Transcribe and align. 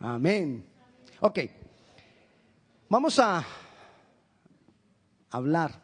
Amén. 0.00 0.64
Ok. 1.20 1.38
Vamos 2.88 3.18
a 3.18 3.44
hablar, 5.30 5.82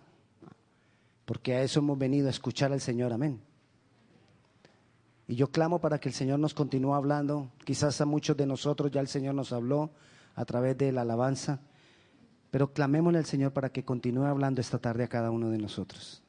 porque 1.25 1.54
a 1.54 1.62
eso 1.62 1.81
hemos 1.81 1.99
venido 1.99 2.27
a 2.27 2.31
escuchar 2.31 2.73
al 2.73 2.81
Señor. 2.81 3.13
Amén. 3.13 3.41
Y 5.29 5.37
yo 5.37 5.49
clamo 5.49 5.81
para 5.81 5.99
que 5.99 6.09
el 6.09 6.15
Señor 6.15 6.39
nos 6.39 6.55
continúe 6.55 6.95
hablando. 6.95 7.53
Quizás 7.65 8.01
a 8.01 8.07
muchos 8.07 8.37
de 8.37 8.47
nosotros 8.47 8.91
ya 8.91 9.01
el 9.01 9.09
Señor 9.09 9.35
nos 9.35 9.52
habló 9.52 9.91
a 10.35 10.45
través 10.45 10.79
de 10.79 10.93
la 10.93 11.03
alabanza. 11.03 11.61
Pero 12.51 12.73
clamémosle 12.73 13.19
al 13.19 13.27
Señor 13.27 13.53
para 13.53 13.71
que 13.71 13.85
continúe 13.85 14.25
hablando 14.25 14.61
esta 14.61 14.79
tarde 14.79 15.05
a 15.05 15.09
cada 15.09 15.30
uno 15.30 15.51
de 15.51 15.59
nosotros. 15.59 16.23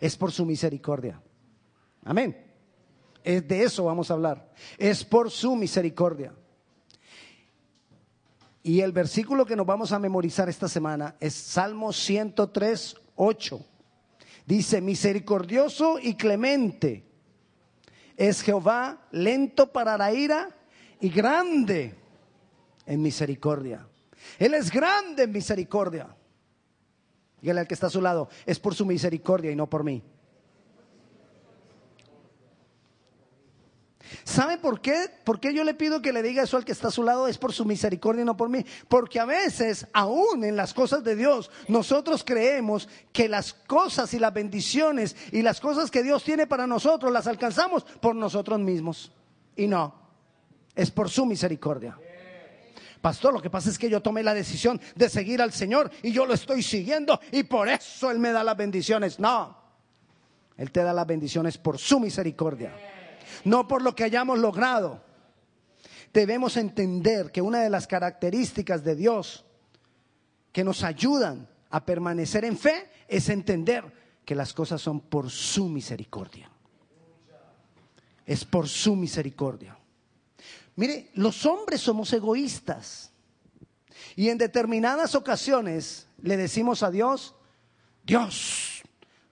Es 0.00 0.16
por 0.16 0.32
su 0.32 0.46
misericordia. 0.46 1.20
Amén. 2.04 2.44
Es 3.22 3.46
de 3.46 3.64
eso 3.64 3.84
vamos 3.84 4.10
a 4.10 4.14
hablar. 4.14 4.52
Es 4.78 5.04
por 5.04 5.30
su 5.30 5.56
misericordia. 5.56 6.32
Y 8.66 8.80
el 8.80 8.90
versículo 8.90 9.46
que 9.46 9.54
nos 9.54 9.64
vamos 9.64 9.92
a 9.92 9.98
memorizar 10.00 10.48
esta 10.48 10.66
semana 10.66 11.14
es 11.20 11.34
Salmo 11.34 11.92
103, 11.92 12.96
8. 13.14 13.64
Dice, 14.44 14.80
misericordioso 14.80 16.00
y 16.02 16.16
clemente 16.16 17.04
es 18.16 18.42
Jehová, 18.42 19.06
lento 19.12 19.70
para 19.70 19.96
la 19.96 20.12
ira 20.12 20.50
y 21.00 21.10
grande 21.10 21.94
en 22.86 23.02
misericordia. 23.02 23.86
Él 24.36 24.52
es 24.54 24.72
grande 24.72 25.22
en 25.22 25.30
misericordia. 25.30 26.08
Dígale 27.40 27.60
al 27.60 27.68
que 27.68 27.74
está 27.74 27.86
a 27.86 27.90
su 27.90 28.02
lado, 28.02 28.28
es 28.46 28.58
por 28.58 28.74
su 28.74 28.84
misericordia 28.84 29.52
y 29.52 29.54
no 29.54 29.70
por 29.70 29.84
mí. 29.84 30.02
¿Sabe 34.24 34.58
por 34.58 34.80
qué? 34.80 35.06
¿Por 35.24 35.40
qué 35.40 35.52
yo 35.52 35.64
le 35.64 35.74
pido 35.74 36.02
que 36.02 36.12
le 36.12 36.22
diga 36.22 36.42
eso 36.42 36.56
al 36.56 36.64
que 36.64 36.72
está 36.72 36.88
a 36.88 36.92
su 36.92 37.02
lado? 37.02 37.28
Es 37.28 37.38
por 37.38 37.52
su 37.52 37.64
misericordia 37.64 38.22
y 38.22 38.24
no 38.24 38.36
por 38.36 38.48
mí. 38.48 38.64
Porque 38.88 39.20
a 39.20 39.24
veces, 39.24 39.86
aún 39.92 40.44
en 40.44 40.56
las 40.56 40.74
cosas 40.74 41.02
de 41.04 41.16
Dios, 41.16 41.50
nosotros 41.68 42.24
creemos 42.24 42.88
que 43.12 43.28
las 43.28 43.52
cosas 43.52 44.12
y 44.14 44.18
las 44.18 44.32
bendiciones 44.32 45.16
y 45.32 45.42
las 45.42 45.60
cosas 45.60 45.90
que 45.90 46.02
Dios 46.02 46.24
tiene 46.24 46.46
para 46.46 46.66
nosotros 46.66 47.12
las 47.12 47.26
alcanzamos 47.26 47.84
por 47.84 48.14
nosotros 48.14 48.58
mismos. 48.60 49.12
Y 49.56 49.66
no, 49.66 49.94
es 50.74 50.90
por 50.90 51.10
su 51.10 51.26
misericordia. 51.26 51.98
Pastor, 53.00 53.32
lo 53.32 53.42
que 53.42 53.50
pasa 53.50 53.70
es 53.70 53.78
que 53.78 53.88
yo 53.88 54.02
tomé 54.02 54.22
la 54.22 54.34
decisión 54.34 54.80
de 54.94 55.08
seguir 55.08 55.40
al 55.40 55.52
Señor 55.52 55.90
y 56.02 56.12
yo 56.12 56.26
lo 56.26 56.34
estoy 56.34 56.62
siguiendo 56.62 57.20
y 57.30 57.44
por 57.44 57.68
eso 57.68 58.10
Él 58.10 58.18
me 58.18 58.32
da 58.32 58.42
las 58.42 58.56
bendiciones. 58.56 59.20
No, 59.20 59.56
Él 60.56 60.72
te 60.72 60.82
da 60.82 60.92
las 60.92 61.06
bendiciones 61.06 61.58
por 61.58 61.78
su 61.78 62.00
misericordia 62.00 62.74
no 63.44 63.68
por 63.68 63.82
lo 63.82 63.94
que 63.94 64.04
hayamos 64.04 64.38
logrado. 64.38 65.02
Debemos 66.12 66.56
entender 66.56 67.30
que 67.30 67.42
una 67.42 67.62
de 67.62 67.70
las 67.70 67.86
características 67.86 68.82
de 68.82 68.96
Dios 68.96 69.44
que 70.52 70.64
nos 70.64 70.82
ayudan 70.82 71.48
a 71.70 71.84
permanecer 71.84 72.44
en 72.44 72.56
fe 72.56 72.90
es 73.08 73.28
entender 73.28 73.84
que 74.24 74.34
las 74.34 74.54
cosas 74.54 74.80
son 74.80 75.00
por 75.00 75.30
su 75.30 75.68
misericordia. 75.68 76.50
Es 78.24 78.44
por 78.44 78.68
su 78.68 78.96
misericordia. 78.96 79.78
Mire, 80.76 81.10
los 81.14 81.44
hombres 81.46 81.80
somos 81.80 82.12
egoístas. 82.12 83.12
Y 84.14 84.28
en 84.30 84.38
determinadas 84.38 85.14
ocasiones 85.14 86.06
le 86.22 86.36
decimos 86.36 86.82
a 86.82 86.90
Dios, 86.90 87.34
Dios, 88.02 88.82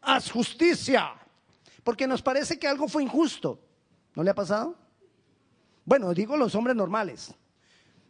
haz 0.03 0.31
justicia. 0.31 1.15
Porque 1.83 2.07
nos 2.07 2.23
parece 2.23 2.59
que 2.59 2.69
algo 2.69 2.89
fue 2.89 3.03
injusto. 3.03 3.64
¿No 4.15 4.23
le 4.23 4.31
ha 4.31 4.35
pasado? 4.35 4.77
Bueno, 5.85 6.15
digo 6.15 6.37
los 6.37 6.55
hombres 6.55 6.77
normales. 6.77 7.35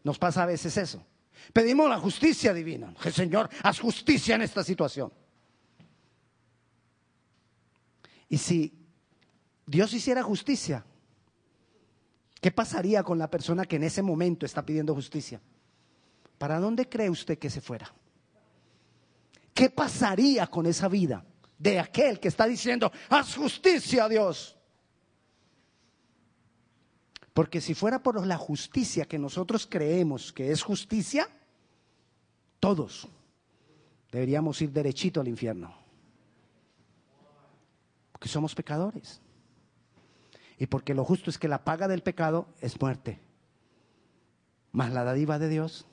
Nos 0.02 0.18
pasa 0.18 0.42
a 0.42 0.46
veces 0.46 0.76
eso. 0.76 1.04
Pedimos 1.52 1.88
la 1.88 1.98
justicia 1.98 2.52
divina. 2.52 2.94
Señor, 3.12 3.48
haz 3.62 3.80
justicia 3.80 4.34
en 4.34 4.42
esta 4.42 4.62
situación. 4.62 5.12
Y 8.28 8.38
si 8.38 8.86
Dios 9.66 9.92
hiciera 9.92 10.22
justicia, 10.22 10.84
¿qué 12.40 12.50
pasaría 12.50 13.02
con 13.02 13.18
la 13.18 13.30
persona 13.30 13.64
que 13.64 13.76
en 13.76 13.84
ese 13.84 14.02
momento 14.02 14.46
está 14.46 14.64
pidiendo 14.64 14.94
justicia? 14.94 15.40
¿Para 16.38 16.58
dónde 16.58 16.88
cree 16.88 17.10
usted 17.10 17.38
que 17.38 17.50
se 17.50 17.60
fuera? 17.60 17.92
¿Qué 19.52 19.70
pasaría 19.70 20.46
con 20.48 20.66
esa 20.66 20.88
vida 20.88 21.24
de 21.58 21.78
aquel 21.78 22.18
que 22.18 22.28
está 22.28 22.46
diciendo, 22.46 22.90
haz 23.08 23.36
justicia 23.36 24.08
Dios? 24.08 24.58
Porque 27.34 27.60
si 27.60 27.74
fuera 27.74 28.00
por 28.00 28.24
la 28.24 28.38
justicia 28.38 29.06
que 29.06 29.18
nosotros 29.18 29.66
creemos 29.68 30.32
que 30.32 30.52
es 30.52 30.62
justicia, 30.62 31.28
todos 32.60 33.08
deberíamos 34.12 34.62
ir 34.62 34.70
derechito 34.70 35.20
al 35.20 35.26
infierno. 35.26 35.74
Porque 38.12 38.28
somos 38.28 38.54
pecadores. 38.54 39.20
Y 40.58 40.66
porque 40.66 40.94
lo 40.94 41.04
justo 41.04 41.28
es 41.28 41.36
que 41.36 41.48
la 41.48 41.64
paga 41.64 41.88
del 41.88 42.04
pecado 42.04 42.46
es 42.60 42.80
muerte. 42.80 43.20
Mas 44.70 44.92
la 44.92 45.02
dádiva 45.02 45.40
de 45.40 45.48
Dios 45.48 45.86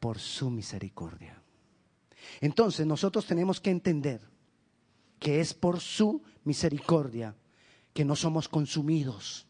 por 0.00 0.18
su 0.18 0.50
misericordia. 0.50 1.42
Entonces 2.40 2.86
nosotros 2.86 3.26
tenemos 3.26 3.60
que 3.60 3.70
entender 3.70 4.22
que 5.18 5.40
es 5.40 5.52
por 5.52 5.80
su 5.80 6.22
misericordia 6.44 7.36
que 7.92 8.06
no 8.06 8.16
somos 8.16 8.48
consumidos 8.48 9.45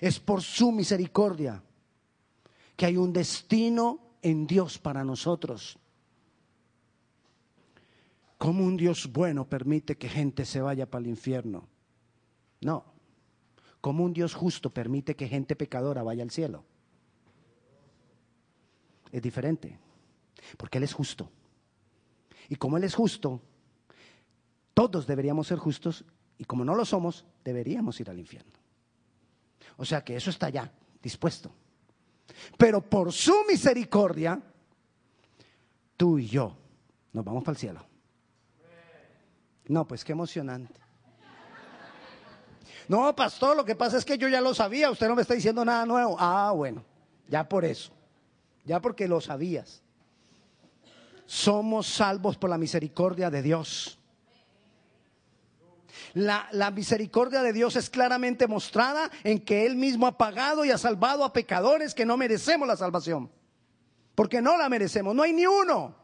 es 0.00 0.20
por 0.20 0.42
su 0.42 0.72
misericordia 0.72 1.62
que 2.76 2.86
hay 2.86 2.96
un 2.96 3.12
destino 3.12 4.00
en 4.22 4.46
Dios 4.46 4.78
para 4.78 5.04
nosotros. 5.04 5.78
¿Cómo 8.38 8.64
un 8.64 8.76
Dios 8.76 9.10
bueno 9.12 9.48
permite 9.48 9.96
que 9.98 10.08
gente 10.08 10.44
se 10.44 10.60
vaya 10.60 10.86
para 10.86 11.02
el 11.02 11.08
infierno? 11.08 11.68
No. 12.60 12.84
¿Cómo 13.80 14.04
un 14.04 14.12
Dios 14.12 14.34
justo 14.34 14.70
permite 14.70 15.16
que 15.16 15.28
gente 15.28 15.56
pecadora 15.56 16.02
vaya 16.02 16.22
al 16.22 16.30
cielo? 16.30 16.64
Es 19.10 19.22
diferente, 19.22 19.78
porque 20.56 20.78
Él 20.78 20.84
es 20.84 20.92
justo. 20.92 21.30
Y 22.48 22.56
como 22.56 22.76
Él 22.76 22.84
es 22.84 22.94
justo, 22.94 23.40
todos 24.74 25.06
deberíamos 25.06 25.46
ser 25.48 25.58
justos 25.58 26.04
y 26.38 26.44
como 26.44 26.64
no 26.64 26.74
lo 26.74 26.84
somos, 26.84 27.24
deberíamos 27.44 27.98
ir 28.00 28.10
al 28.10 28.18
infierno. 28.18 28.57
O 29.78 29.84
sea 29.84 30.04
que 30.04 30.16
eso 30.16 30.30
está 30.30 30.50
ya 30.50 30.70
dispuesto. 31.02 31.50
Pero 32.58 32.82
por 32.82 33.12
su 33.12 33.44
misericordia, 33.48 34.40
tú 35.96 36.18
y 36.18 36.26
yo 36.26 36.54
nos 37.12 37.24
vamos 37.24 37.42
para 37.42 37.52
el 37.52 37.58
cielo. 37.58 37.86
No, 39.68 39.86
pues 39.86 40.04
qué 40.04 40.12
emocionante. 40.12 40.80
No, 42.88 43.14
pastor, 43.14 43.56
lo 43.56 43.64
que 43.64 43.74
pasa 43.74 43.98
es 43.98 44.04
que 44.04 44.16
yo 44.16 44.28
ya 44.28 44.40
lo 44.40 44.54
sabía, 44.54 44.90
usted 44.90 45.08
no 45.08 45.14
me 45.14 45.22
está 45.22 45.34
diciendo 45.34 45.64
nada 45.64 45.84
nuevo. 45.86 46.16
Ah, 46.18 46.52
bueno, 46.54 46.82
ya 47.28 47.48
por 47.48 47.64
eso, 47.64 47.92
ya 48.64 48.80
porque 48.80 49.06
lo 49.06 49.20
sabías. 49.20 49.82
Somos 51.26 51.86
salvos 51.86 52.38
por 52.38 52.48
la 52.48 52.56
misericordia 52.56 53.30
de 53.30 53.42
Dios. 53.42 53.97
La, 56.14 56.70
misericordia 56.74 57.42
de 57.42 57.52
Dios 57.52 57.76
es 57.76 57.90
claramente 57.90 58.46
mostrada 58.46 59.10
en 59.24 59.40
que 59.40 59.66
Él 59.66 59.76
mismo 59.76 60.06
ha 60.06 60.16
pagado 60.16 60.64
y 60.64 60.70
ha 60.70 60.78
salvado 60.78 61.24
a 61.24 61.32
pecadores 61.32 61.94
que 61.94 62.06
no 62.06 62.16
merecemos 62.16 62.66
la 62.66 62.76
salvación. 62.76 63.30
Porque 64.14 64.42
no 64.42 64.56
la 64.56 64.68
merecemos. 64.68 65.14
No 65.14 65.22
hay 65.22 65.32
ni 65.32 65.46
uno. 65.46 65.94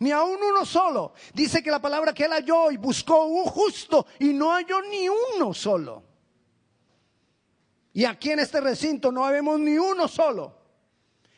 Ni 0.00 0.10
aún 0.10 0.38
uno 0.42 0.64
solo. 0.64 1.14
Dice 1.32 1.62
que 1.62 1.70
la 1.70 1.80
palabra 1.80 2.12
que 2.12 2.24
Él 2.24 2.32
halló 2.32 2.70
y 2.70 2.76
buscó 2.76 3.26
un 3.26 3.44
justo 3.44 4.06
y 4.18 4.32
no 4.32 4.50
halló 4.52 4.82
ni 4.82 5.08
uno 5.08 5.54
solo. 5.54 6.02
Y 7.92 8.04
aquí 8.04 8.30
en 8.30 8.40
este 8.40 8.60
recinto 8.60 9.12
no 9.12 9.24
vemos 9.30 9.60
ni 9.60 9.78
uno 9.78 10.08
solo 10.08 10.64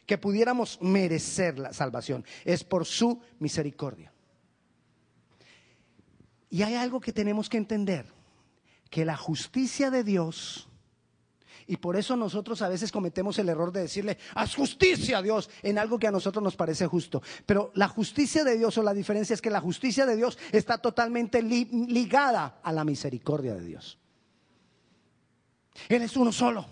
que 0.06 0.16
pudiéramos 0.16 0.80
merecer 0.80 1.58
la 1.58 1.72
salvación. 1.72 2.24
Es 2.44 2.64
por 2.64 2.86
su 2.86 3.20
misericordia. 3.38 4.12
Y 6.50 6.62
hay 6.62 6.74
algo 6.74 7.00
que 7.00 7.12
tenemos 7.12 7.48
que 7.48 7.56
entender, 7.56 8.06
que 8.90 9.04
la 9.04 9.16
justicia 9.16 9.90
de 9.90 10.04
Dios, 10.04 10.68
y 11.66 11.76
por 11.76 11.96
eso 11.96 12.16
nosotros 12.16 12.62
a 12.62 12.68
veces 12.68 12.92
cometemos 12.92 13.38
el 13.38 13.48
error 13.48 13.72
de 13.72 13.80
decirle, 13.80 14.18
haz 14.34 14.54
justicia 14.54 15.18
a 15.18 15.22
Dios 15.22 15.50
en 15.62 15.78
algo 15.78 15.98
que 15.98 16.06
a 16.06 16.12
nosotros 16.12 16.42
nos 16.42 16.54
parece 16.54 16.86
justo. 16.86 17.22
Pero 17.44 17.72
la 17.74 17.88
justicia 17.88 18.44
de 18.44 18.56
Dios 18.56 18.78
o 18.78 18.82
la 18.82 18.94
diferencia 18.94 19.34
es 19.34 19.42
que 19.42 19.50
la 19.50 19.60
justicia 19.60 20.06
de 20.06 20.16
Dios 20.16 20.38
está 20.52 20.78
totalmente 20.78 21.42
ligada 21.42 22.60
a 22.62 22.72
la 22.72 22.84
misericordia 22.84 23.54
de 23.54 23.64
Dios. 23.64 23.98
Él 25.88 26.02
es 26.02 26.16
uno 26.16 26.32
solo. 26.32 26.66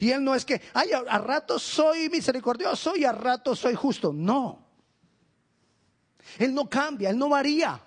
Y 0.00 0.10
Él 0.10 0.22
no 0.22 0.34
es 0.34 0.44
que, 0.44 0.60
ay, 0.74 0.90
a, 0.92 1.18
rato 1.18 1.58
soy 1.58 2.08
misericordioso 2.08 2.96
y 2.96 3.04
a 3.04 3.12
rato 3.12 3.54
soy 3.54 3.74
justo. 3.74 4.12
No. 4.12 4.64
Él 6.38 6.54
no 6.54 6.68
cambia, 6.68 7.10
Él 7.10 7.18
no 7.18 7.28
varía. 7.28 7.80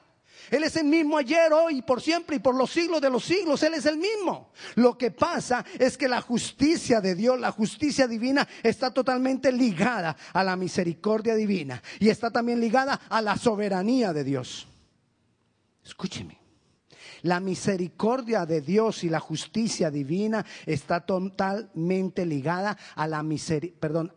Él 0.51 0.63
es 0.63 0.75
el 0.75 0.86
mismo 0.86 1.18
ayer, 1.18 1.51
hoy, 1.54 1.81
por 1.81 2.01
siempre 2.01 2.38
y 2.38 2.40
por 2.40 2.56
los 2.56 2.72
siglos 2.72 3.01
de 3.01 3.10
los 3.10 3.24
siglos. 3.24 3.62
Él 3.63 3.74
es 3.74 3.86
el 3.86 3.98
mismo. 3.98 4.51
Lo 4.75 4.98
que 4.98 5.12
pasa 5.12 5.66
es 5.78 5.98
que 5.98 6.07
la 6.07 6.22
justicia 6.22 7.01
de 7.01 7.16
Dios, 7.16 7.40
la 7.40 7.51
justicia 7.51 8.07
divina, 8.07 8.48
está 8.63 8.94
totalmente 8.94 9.51
ligada 9.51 10.16
a 10.34 10.44
la 10.44 10.56
misericordia 10.56 11.36
divina 11.36 11.81
y 12.00 12.10
está 12.10 12.31
también 12.31 12.60
ligada 12.60 13.00
a 13.10 13.22
la 13.22 13.38
soberanía 13.38 14.13
de 14.13 14.24
Dios. 14.24 14.68
Escúcheme. 15.84 16.40
La 17.24 17.40
misericordia 17.40 18.46
de 18.46 18.62
Dios 18.62 19.04
y 19.04 19.10
la 19.10 19.19
justicia 19.19 19.92
divina 19.92 20.46
está 20.66 21.01
totalmente 21.06 22.25
ligada 22.25 22.78
a 22.96 23.07
la 23.07 23.24
misericordia, 23.24 23.80
perdón, 23.80 24.13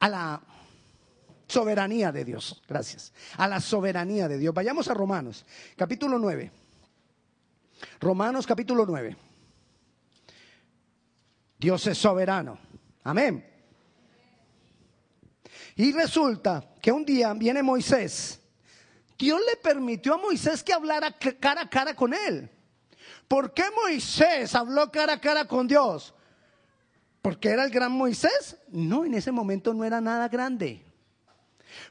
a 0.00 0.08
la 0.08 0.42
soberanía 1.46 2.12
de 2.12 2.24
Dios. 2.24 2.62
Gracias. 2.68 3.12
A 3.36 3.48
la 3.48 3.60
soberanía 3.60 4.28
de 4.28 4.38
Dios. 4.38 4.54
Vayamos 4.54 4.88
a 4.88 4.94
Romanos, 4.94 5.44
capítulo 5.76 6.18
9. 6.18 6.50
Romanos 8.00 8.46
capítulo 8.46 8.86
9. 8.86 9.16
Dios 11.58 11.86
es 11.86 11.98
soberano. 11.98 12.58
Amén. 13.02 13.50
Y 15.76 15.92
resulta 15.92 16.74
que 16.80 16.92
un 16.92 17.04
día 17.04 17.32
viene 17.34 17.62
Moisés 17.62 18.40
Dios 19.18 19.40
le 19.48 19.56
permitió 19.56 20.14
a 20.14 20.18
Moisés 20.18 20.62
que 20.62 20.72
hablara 20.72 21.16
cara 21.40 21.62
a 21.62 21.70
cara 21.70 21.94
con 21.94 22.12
él. 22.12 22.50
¿Por 23.28 23.54
qué 23.54 23.64
Moisés 23.74 24.54
habló 24.54 24.90
cara 24.90 25.14
a 25.14 25.20
cara 25.20 25.46
con 25.46 25.66
Dios? 25.66 26.14
¿Porque 27.22 27.48
era 27.48 27.64
el 27.64 27.70
gran 27.70 27.92
Moisés? 27.92 28.56
No, 28.68 29.04
en 29.04 29.14
ese 29.14 29.32
momento 29.32 29.72
no 29.72 29.84
era 29.84 30.00
nada 30.00 30.28
grande. 30.28 30.83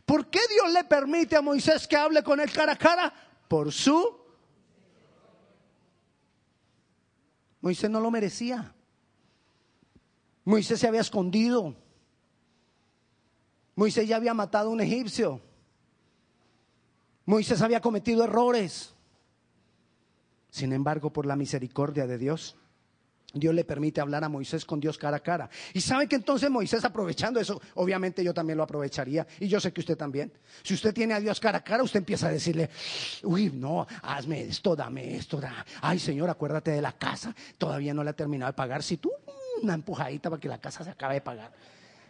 ¿Por 0.06 0.30
qué 0.30 0.40
Dios 0.50 0.72
le 0.74 0.84
permite 0.84 1.36
a 1.36 1.42
Moisés 1.42 1.88
que 1.88 1.96
hable 1.96 2.24
con 2.24 2.40
él 2.40 2.52
cara 2.52 2.74
a 2.74 2.78
cara? 2.78 3.14
Por 3.48 3.72
su... 3.72 4.22
Moisés 7.62 7.90
no 7.90 8.02
lo 8.02 8.12
merecía. 8.12 8.76
Moisés 10.44 10.80
se 10.80 10.88
había 10.88 11.02
escondido. 11.02 11.74
Moisés 13.76 14.08
ya 14.08 14.18
había 14.18 14.34
matado 14.34 14.70
a 14.70 14.74
un 14.74 14.82
egipcio. 14.82 15.40
Moisés 17.26 17.62
había 17.62 17.80
cometido 17.80 18.24
errores. 18.24 18.94
Sin 20.50 20.74
embargo, 20.74 21.12
por 21.12 21.26
la 21.26 21.36
misericordia 21.36 22.06
de 22.06 22.18
Dios, 22.18 22.58
Dios 23.34 23.56
le 23.56 23.64
permite 23.64 24.00
hablar 24.00 24.24
a 24.24 24.30
Moisés 24.30 24.64
con 24.64 24.80
Dios 24.80 24.98
cara 24.98 25.18
a 25.18 25.20
cara. 25.20 25.50
Y 25.74 25.82
sabe 25.82 26.08
que 26.08 26.16
entonces 26.16 26.50
Moisés 26.50 26.86
aprovechando 26.86 27.40
eso, 27.40 27.60
obviamente 27.76 28.24
yo 28.24 28.34
también 28.34 28.58
lo 28.58 28.64
aprovecharía 28.64 29.26
y 29.40 29.48
yo 29.48 29.60
sé 29.60 29.74
que 29.74 29.82
usted 29.82 29.98
también. 29.98 30.32
Si 30.62 30.76
usted 30.76 30.94
tiene 30.94 31.16
a 31.16 31.20
Dios 31.20 31.40
cara 31.40 31.58
a 31.58 31.64
cara, 31.64 31.84
usted 31.84 32.00
empieza 32.00 32.28
a 32.28 32.32
decirle, 32.32 32.70
uy, 33.24 33.52
no, 33.52 33.88
hazme 34.04 34.44
esto, 34.44 34.76
dame 34.76 35.16
esto, 35.16 35.42
da. 35.42 35.66
ay 35.82 35.98
Señor, 35.98 36.30
acuérdate 36.30 36.72
de 36.72 36.82
la 36.82 36.92
casa, 36.92 37.36
todavía 37.58 37.94
no 37.94 38.04
la 38.04 38.12
he 38.12 38.14
terminado 38.14 38.52
de 38.52 38.56
pagar. 38.56 38.84
Si 38.84 38.98
tú 38.98 39.12
una 39.62 39.74
empujadita 39.74 40.30
para 40.30 40.40
que 40.40 40.48
la 40.48 40.60
casa 40.60 40.84
se 40.84 40.92
acabe 40.92 41.16
de 41.16 41.22
pagar. 41.22 41.52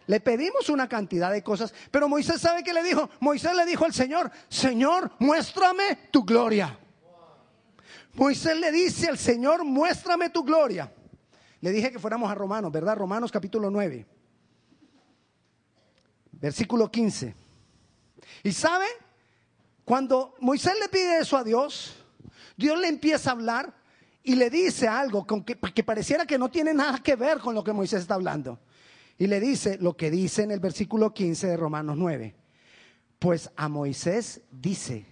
Le 0.06 0.20
pedimos 0.20 0.68
una 0.68 0.88
cantidad 0.88 1.32
de 1.32 1.42
cosas, 1.42 1.72
pero 1.90 2.08
Moisés 2.08 2.40
sabe 2.40 2.62
que 2.62 2.74
le 2.74 2.82
dijo. 2.82 3.08
Moisés 3.20 3.54
le 3.54 3.64
dijo 3.64 3.86
al 3.86 3.94
Señor, 3.94 4.30
Señor, 4.48 5.12
muéstrame 5.18 6.08
tu 6.10 6.24
gloria. 6.24 6.78
Moisés 8.14 8.56
le 8.58 8.70
dice 8.70 9.08
al 9.08 9.18
Señor, 9.18 9.64
muéstrame 9.64 10.28
tu 10.28 10.44
gloria. 10.44 10.92
Le 11.64 11.72
dije 11.72 11.90
que 11.90 11.98
fuéramos 11.98 12.30
a 12.30 12.34
Romanos, 12.34 12.70
¿verdad? 12.70 12.94
Romanos 12.94 13.32
capítulo 13.32 13.70
9, 13.70 14.04
versículo 16.32 16.90
15. 16.90 17.34
Y 18.42 18.52
sabe, 18.52 18.84
cuando 19.82 20.34
Moisés 20.40 20.74
le 20.78 20.90
pide 20.90 21.20
eso 21.20 21.38
a 21.38 21.42
Dios, 21.42 22.04
Dios 22.54 22.78
le 22.78 22.88
empieza 22.88 23.30
a 23.30 23.32
hablar 23.32 23.74
y 24.22 24.34
le 24.34 24.50
dice 24.50 24.86
algo 24.88 25.26
que, 25.26 25.56
que 25.56 25.82
pareciera 25.82 26.26
que 26.26 26.36
no 26.36 26.50
tiene 26.50 26.74
nada 26.74 26.98
que 27.02 27.16
ver 27.16 27.38
con 27.38 27.54
lo 27.54 27.64
que 27.64 27.72
Moisés 27.72 28.02
está 28.02 28.16
hablando. 28.16 28.60
Y 29.16 29.26
le 29.26 29.40
dice 29.40 29.78
lo 29.80 29.96
que 29.96 30.10
dice 30.10 30.42
en 30.42 30.50
el 30.50 30.60
versículo 30.60 31.14
15 31.14 31.46
de 31.46 31.56
Romanos 31.56 31.96
9. 31.96 32.34
Pues 33.18 33.50
a 33.56 33.70
Moisés 33.70 34.42
dice, 34.50 35.06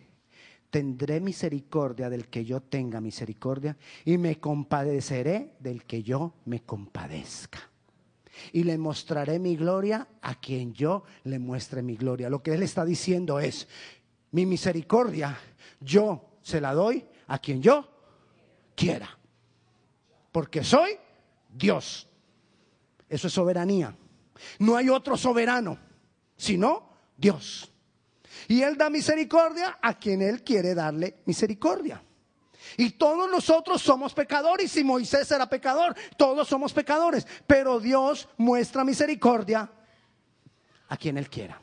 tendré 0.72 1.20
misericordia 1.20 2.08
del 2.08 2.28
que 2.28 2.46
yo 2.46 2.62
tenga 2.62 2.98
misericordia 2.98 3.76
y 4.06 4.16
me 4.16 4.40
compadeceré 4.40 5.56
del 5.60 5.84
que 5.84 6.02
yo 6.02 6.32
me 6.46 6.62
compadezca. 6.62 7.60
Y 8.52 8.64
le 8.64 8.78
mostraré 8.78 9.38
mi 9.38 9.54
gloria 9.54 10.08
a 10.22 10.34
quien 10.36 10.72
yo 10.72 11.04
le 11.24 11.38
muestre 11.38 11.82
mi 11.82 11.94
gloria. 11.94 12.30
Lo 12.30 12.42
que 12.42 12.54
él 12.54 12.62
está 12.62 12.86
diciendo 12.86 13.38
es, 13.38 13.68
mi 14.30 14.46
misericordia 14.46 15.38
yo 15.78 16.38
se 16.40 16.58
la 16.58 16.72
doy 16.72 17.04
a 17.26 17.38
quien 17.38 17.60
yo 17.60 17.86
quiera. 18.74 19.18
Porque 20.32 20.64
soy 20.64 20.92
Dios. 21.50 22.08
Eso 23.10 23.26
es 23.26 23.32
soberanía. 23.34 23.94
No 24.58 24.74
hay 24.76 24.88
otro 24.88 25.18
soberano, 25.18 25.78
sino 26.34 26.88
Dios. 27.18 27.71
Y 28.48 28.62
Él 28.62 28.76
da 28.76 28.90
misericordia 28.90 29.78
a 29.80 29.98
quien 29.98 30.22
Él 30.22 30.42
quiere 30.42 30.74
darle 30.74 31.22
misericordia. 31.26 32.02
Y 32.76 32.90
todos 32.90 33.30
nosotros 33.30 33.82
somos 33.82 34.14
pecadores. 34.14 34.66
Y 34.66 34.68
si 34.68 34.84
Moisés 34.84 35.30
era 35.30 35.48
pecador, 35.48 35.94
todos 36.16 36.48
somos 36.48 36.72
pecadores. 36.72 37.26
Pero 37.46 37.80
Dios 37.80 38.28
muestra 38.36 38.84
misericordia 38.84 39.70
a 40.88 40.96
quien 40.96 41.18
Él 41.18 41.28
quiera. 41.28 41.60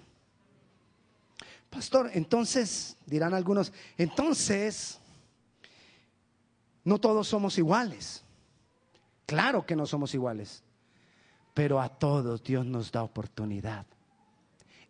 Pastor, 1.70 2.10
entonces, 2.14 2.98
dirán 3.06 3.34
algunos, 3.34 3.72
entonces, 3.98 5.00
no 6.84 7.00
todos 7.00 7.28
somos 7.28 7.58
iguales. 7.58 8.24
Claro 9.26 9.66
que 9.66 9.76
no 9.76 9.86
somos 9.86 10.14
iguales 10.16 10.64
pero 11.60 11.82
a 11.82 11.90
todos 11.90 12.42
Dios 12.42 12.66
nos 12.66 12.90
da 12.90 13.04
oportunidad. 13.04 13.86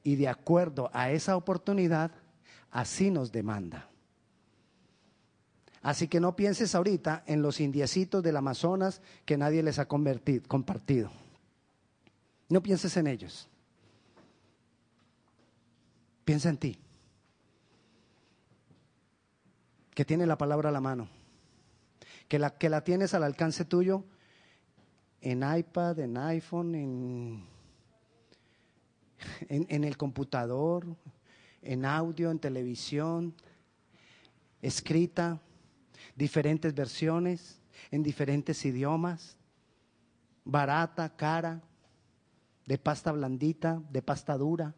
Y 0.04 0.16
de 0.16 0.28
acuerdo 0.28 0.90
a 0.94 1.12
esa 1.12 1.36
oportunidad, 1.36 2.12
así 2.72 3.12
nos 3.12 3.32
demanda. 3.32 3.90
Así 5.82 6.08
que 6.08 6.20
no 6.20 6.36
pienses 6.36 6.76
ahorita 6.76 7.24
en 7.26 7.42
los 7.42 7.60
indiecitos 7.60 8.22
del 8.22 8.38
Amazonas 8.38 9.02
que 9.26 9.38
nadie 9.38 9.64
les 9.64 9.80
ha 9.80 9.88
compartido. 9.88 11.12
No 12.50 12.62
pienses 12.62 12.98
en 12.98 13.08
ellos. 13.08 13.48
Piensa 16.26 16.50
en 16.50 16.58
ti. 16.58 16.80
Que 19.94 20.04
tiene 20.06 20.26
la 20.26 20.38
palabra 20.38 20.70
a 20.70 20.72
la 20.72 20.82
mano. 20.82 21.08
Que 22.28 22.40
la, 22.40 22.58
que 22.58 22.70
la 22.70 22.84
tienes 22.84 23.14
al 23.14 23.24
alcance 23.24 23.66
tuyo 23.66 24.04
en 25.22 25.44
iPad, 25.44 26.00
en 26.00 26.18
iPhone, 26.18 26.76
en, 26.76 27.44
en, 29.48 29.84
el 29.84 29.98
computador, 29.98 30.86
en 31.62 31.86
audio, 31.86 32.32
en 32.32 32.40
televisión, 32.40 33.34
escrita, 34.62 35.42
diferentes 36.16 36.74
versiones, 36.74 37.62
en 37.92 38.04
diferentes 38.04 38.64
idiomas, 38.66 39.38
barata, 40.44 41.16
cara, 41.16 41.62
de 42.66 42.78
pasta 42.78 43.12
blandita, 43.12 43.82
de 43.90 44.02
pasta 44.02 44.38
dura, 44.38 44.76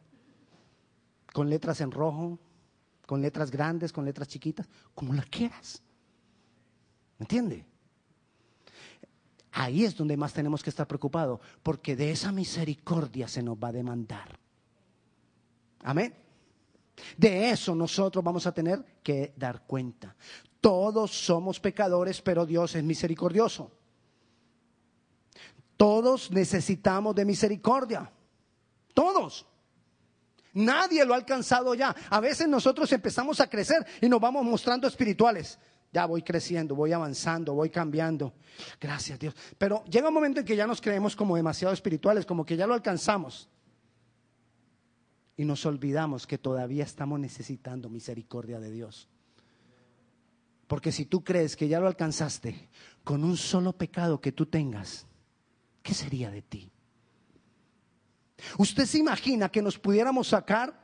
con 1.33 1.49
letras 1.49 1.81
en 1.81 1.91
rojo, 1.91 2.39
con 3.05 3.21
letras 3.21 3.51
grandes, 3.51 3.91
con 3.91 4.05
letras 4.05 4.27
chiquitas, 4.27 4.69
como 4.95 5.13
la 5.13 5.23
quieras. 5.23 5.81
¿Me 7.17 7.23
entiende? 7.23 7.65
Ahí 9.51 9.83
es 9.83 9.95
donde 9.95 10.15
más 10.15 10.33
tenemos 10.33 10.63
que 10.63 10.69
estar 10.69 10.87
preocupados, 10.87 11.39
porque 11.61 11.95
de 11.95 12.11
esa 12.11 12.31
misericordia 12.31 13.27
se 13.27 13.43
nos 13.43 13.57
va 13.57 13.67
a 13.69 13.73
demandar. 13.73 14.39
Amén. 15.83 16.15
De 17.17 17.49
eso 17.49 17.75
nosotros 17.75 18.23
vamos 18.23 18.45
a 18.45 18.53
tener 18.53 18.83
que 19.03 19.33
dar 19.35 19.65
cuenta. 19.65 20.15
Todos 20.61 21.11
somos 21.11 21.59
pecadores, 21.59 22.21
pero 22.21 22.45
Dios 22.45 22.75
es 22.75 22.83
misericordioso. 22.83 23.71
Todos 25.75 26.29
necesitamos 26.31 27.15
de 27.15 27.25
misericordia. 27.25 28.11
Todos. 28.93 29.47
Nadie 30.53 31.03
lo 31.05 31.13
ha 31.13 31.17
alcanzado 31.17 31.73
ya. 31.73 31.95
A 32.09 32.19
veces 32.19 32.47
nosotros 32.47 32.91
empezamos 32.91 33.39
a 33.39 33.49
crecer 33.49 33.85
y 33.99 34.07
nos 34.07 34.21
vamos 34.21 34.45
mostrando 34.45 34.87
espirituales. 34.87 35.57
Ya 35.91 36.05
voy 36.05 36.21
creciendo, 36.21 36.73
voy 36.73 36.93
avanzando, 36.93 37.53
voy 37.53 37.69
cambiando. 37.69 38.33
Gracias 38.79 39.19
Dios. 39.19 39.35
Pero 39.57 39.83
llega 39.85 40.07
un 40.07 40.13
momento 40.13 40.39
en 40.39 40.45
que 40.45 40.55
ya 40.55 40.65
nos 40.65 40.79
creemos 40.79 41.15
como 41.15 41.35
demasiado 41.35 41.73
espirituales, 41.73 42.25
como 42.25 42.45
que 42.45 42.55
ya 42.55 42.65
lo 42.65 42.73
alcanzamos. 42.73 43.49
Y 45.35 45.43
nos 45.43 45.65
olvidamos 45.65 46.25
que 46.25 46.37
todavía 46.37 46.83
estamos 46.83 47.19
necesitando 47.19 47.89
misericordia 47.89 48.59
de 48.59 48.71
Dios. 48.71 49.09
Porque 50.67 50.93
si 50.93 51.05
tú 51.05 51.23
crees 51.23 51.57
que 51.57 51.67
ya 51.67 51.81
lo 51.81 51.87
alcanzaste 51.87 52.69
con 53.03 53.25
un 53.25 53.35
solo 53.35 53.73
pecado 53.73 54.21
que 54.21 54.31
tú 54.31 54.45
tengas, 54.45 55.05
¿qué 55.83 55.93
sería 55.93 56.31
de 56.31 56.41
ti? 56.41 56.71
¿Usted 58.57 58.85
se 58.85 58.97
imagina 58.97 59.49
que 59.49 59.61
nos 59.61 59.77
pudiéramos 59.77 60.29
sacar 60.29 60.80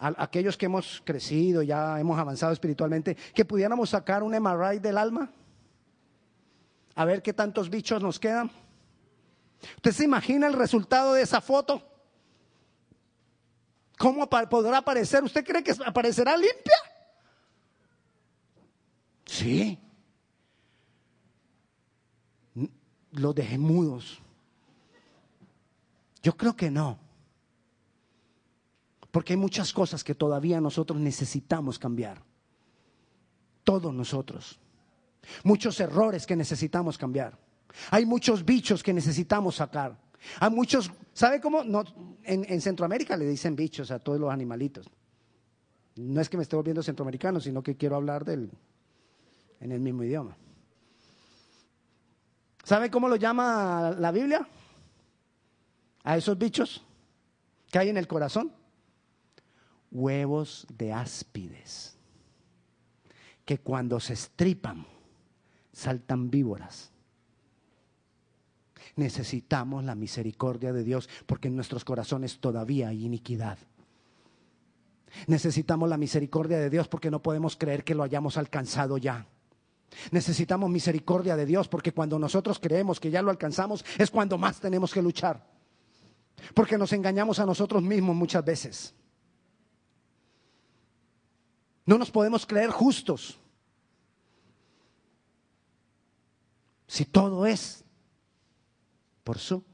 a 0.00 0.14
aquellos 0.16 0.56
que 0.56 0.66
hemos 0.66 1.02
crecido, 1.04 1.62
ya 1.62 2.00
hemos 2.00 2.18
avanzado 2.18 2.52
espiritualmente, 2.52 3.16
que 3.34 3.44
pudiéramos 3.44 3.90
sacar 3.90 4.22
un 4.22 4.32
MRI 4.32 4.78
del 4.78 4.96
alma? 4.96 5.30
A 6.94 7.04
ver 7.04 7.22
qué 7.22 7.32
tantos 7.34 7.68
bichos 7.68 8.02
nos 8.02 8.18
quedan. 8.18 8.50
¿Usted 9.76 9.92
se 9.92 10.04
imagina 10.04 10.46
el 10.46 10.54
resultado 10.54 11.12
de 11.12 11.22
esa 11.22 11.40
foto? 11.42 11.86
¿Cómo 13.98 14.28
podrá 14.28 14.78
aparecer? 14.78 15.22
¿Usted 15.22 15.44
cree 15.44 15.62
que 15.62 15.74
aparecerá 15.84 16.34
limpia? 16.34 16.76
Sí. 19.26 19.78
Los 23.12 23.34
dejé 23.34 23.58
mudos. 23.58 24.18
Yo 26.22 26.34
creo 26.34 26.56
que 26.56 26.70
no. 26.70 26.98
Porque 29.10 29.32
hay 29.32 29.36
muchas 29.36 29.72
cosas 29.72 30.04
que 30.04 30.14
todavía 30.14 30.60
nosotros 30.60 31.00
necesitamos 31.00 31.78
cambiar. 31.78 32.22
Todos 33.64 33.92
nosotros. 33.92 34.58
Muchos 35.44 35.80
errores 35.80 36.26
que 36.26 36.36
necesitamos 36.36 36.96
cambiar. 36.96 37.38
Hay 37.90 38.06
muchos 38.06 38.44
bichos 38.44 38.82
que 38.82 38.92
necesitamos 38.92 39.56
sacar. 39.56 39.96
Hay 40.38 40.50
muchos, 40.50 40.90
¿sabe 41.12 41.40
cómo? 41.40 41.64
No, 41.64 41.84
en, 42.24 42.60
Centroamérica 42.60 43.16
le 43.16 43.26
dicen 43.26 43.56
bichos 43.56 43.90
a 43.90 43.98
todos 43.98 44.20
los 44.20 44.30
animalitos. 44.30 44.88
No 45.96 46.20
es 46.20 46.28
que 46.28 46.36
me 46.36 46.42
esté 46.42 46.56
volviendo 46.56 46.82
centroamericano, 46.82 47.40
sino 47.40 47.62
que 47.62 47.76
quiero 47.76 47.96
hablar 47.96 48.24
del, 48.24 48.50
en 49.60 49.72
el 49.72 49.80
mismo 49.80 50.04
idioma. 50.04 50.36
¿Sabe 52.64 52.90
cómo 52.90 53.08
lo 53.08 53.16
llama 53.16 53.94
la 53.98 54.12
Biblia? 54.12 54.46
A 56.04 56.16
esos 56.16 56.38
bichos 56.38 56.82
que 57.70 57.78
hay 57.78 57.88
en 57.88 57.96
el 57.96 58.06
corazón. 58.06 58.52
Huevos 59.90 60.66
de 60.76 60.92
áspides. 60.92 61.96
Que 63.44 63.58
cuando 63.58 63.98
se 63.98 64.12
estripan, 64.12 64.86
saltan 65.72 66.30
víboras. 66.30 66.92
Necesitamos 68.96 69.84
la 69.84 69.94
misericordia 69.94 70.72
de 70.72 70.84
Dios 70.84 71.08
porque 71.26 71.48
en 71.48 71.56
nuestros 71.56 71.84
corazones 71.84 72.38
todavía 72.38 72.88
hay 72.88 73.04
iniquidad. 73.04 73.58
Necesitamos 75.26 75.88
la 75.88 75.96
misericordia 75.96 76.58
de 76.58 76.70
Dios 76.70 76.88
porque 76.88 77.10
no 77.10 77.22
podemos 77.22 77.56
creer 77.56 77.84
que 77.84 77.94
lo 77.94 78.02
hayamos 78.02 78.36
alcanzado 78.36 78.98
ya. 78.98 79.26
Necesitamos 80.12 80.70
misericordia 80.70 81.36
de 81.36 81.46
Dios 81.46 81.68
porque 81.68 81.92
cuando 81.92 82.18
nosotros 82.18 82.58
creemos 82.60 83.00
que 83.00 83.10
ya 83.10 83.22
lo 83.22 83.30
alcanzamos 83.30 83.84
es 83.98 84.10
cuando 84.10 84.38
más 84.38 84.60
tenemos 84.60 84.92
que 84.92 85.02
luchar. 85.02 85.44
Porque 86.54 86.78
nos 86.78 86.92
engañamos 86.92 87.38
a 87.38 87.46
nosotros 87.46 87.82
mismos 87.82 88.14
muchas 88.14 88.44
veces. 88.44 88.94
No 91.90 91.98
nos 91.98 92.12
podemos 92.12 92.46
creer 92.46 92.70
justos. 92.70 93.36
Si 96.86 97.04
todo 97.04 97.44
es 97.46 97.84
por 99.24 99.40
su 99.40 99.64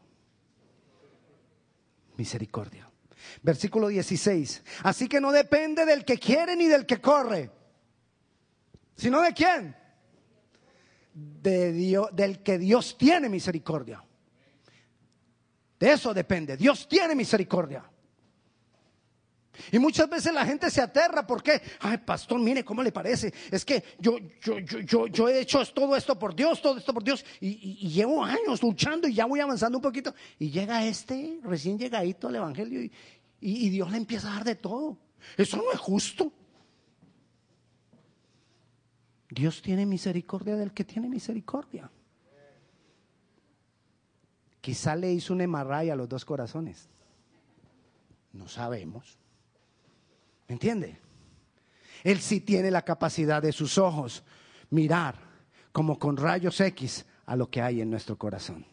misericordia. 2.16 2.90
Versículo 3.42 3.88
16. 3.88 4.62
Así 4.84 5.08
que 5.08 5.20
no 5.20 5.30
depende 5.30 5.84
del 5.84 6.06
que 6.06 6.16
quiere 6.16 6.56
ni 6.56 6.68
del 6.68 6.86
que 6.86 7.02
corre, 7.02 7.50
sino 8.96 9.20
de 9.20 9.34
quién? 9.34 9.76
De 11.12 11.70
Dios, 11.70 12.08
del 12.16 12.42
que 12.42 12.56
Dios 12.56 12.96
tiene 12.96 13.28
misericordia. 13.28 14.02
De 15.78 15.92
eso 15.92 16.14
depende. 16.14 16.56
Dios 16.56 16.88
tiene 16.88 17.14
misericordia. 17.14 17.84
Y 19.72 19.78
muchas 19.78 20.08
veces 20.08 20.32
la 20.32 20.44
gente 20.44 20.70
se 20.70 20.80
aterra 20.80 21.26
porque, 21.26 21.60
ay, 21.80 21.98
pastor, 21.98 22.38
mire 22.40 22.64
cómo 22.64 22.82
le 22.82 22.92
parece. 22.92 23.32
Es 23.50 23.64
que 23.64 23.82
yo, 23.98 24.18
yo, 24.42 24.58
yo, 24.58 25.06
yo, 25.06 25.28
he 25.28 25.40
hecho 25.40 25.64
todo 25.66 25.96
esto 25.96 26.18
por 26.18 26.34
Dios, 26.34 26.60
todo 26.60 26.78
esto 26.78 26.92
por 26.92 27.02
Dios. 27.02 27.24
Y, 27.40 27.88
llevo 27.88 28.24
años 28.24 28.62
luchando 28.62 29.08
y 29.08 29.14
ya 29.14 29.26
voy 29.26 29.40
avanzando 29.40 29.78
un 29.78 29.82
poquito. 29.82 30.14
Y 30.38 30.50
llega 30.50 30.84
este 30.84 31.38
recién 31.42 31.78
llegadito 31.78 32.28
al 32.28 32.36
Evangelio 32.36 32.82
y, 32.82 32.92
y 33.40 33.70
Dios 33.70 33.90
le 33.90 33.96
empieza 33.96 34.30
a 34.30 34.34
dar 34.34 34.44
de 34.44 34.54
todo. 34.56 34.98
Eso 35.36 35.56
no 35.56 35.72
es 35.72 35.78
justo. 35.78 36.32
Dios 39.30 39.60
tiene 39.60 39.84
misericordia 39.86 40.56
del 40.56 40.72
que 40.72 40.84
tiene 40.84 41.08
misericordia. 41.08 41.90
Quizá 44.60 44.96
le 44.96 45.12
hizo 45.12 45.32
un 45.32 45.40
emarray 45.40 45.90
a 45.90 45.96
los 45.96 46.08
dos 46.08 46.24
corazones. 46.24 46.88
No 48.32 48.48
sabemos. 48.48 49.18
¿Me 50.48 50.54
entiende? 50.54 50.98
Él 52.04 52.20
sí 52.20 52.40
tiene 52.40 52.70
la 52.70 52.82
capacidad 52.82 53.42
de 53.42 53.52
sus 53.52 53.78
ojos 53.78 54.22
mirar 54.70 55.16
como 55.72 55.98
con 55.98 56.16
rayos 56.16 56.60
X 56.60 57.04
a 57.26 57.36
lo 57.36 57.50
que 57.50 57.60
hay 57.60 57.80
en 57.80 57.90
nuestro 57.90 58.16
corazón. 58.16 58.64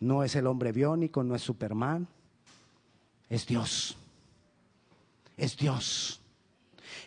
No 0.00 0.22
es 0.22 0.36
el 0.36 0.46
hombre 0.46 0.70
biónico, 0.70 1.24
no 1.24 1.34
es 1.34 1.42
Superman, 1.42 2.06
es 3.28 3.46
Dios. 3.46 3.96
Es 5.36 5.56
Dios. 5.56 6.20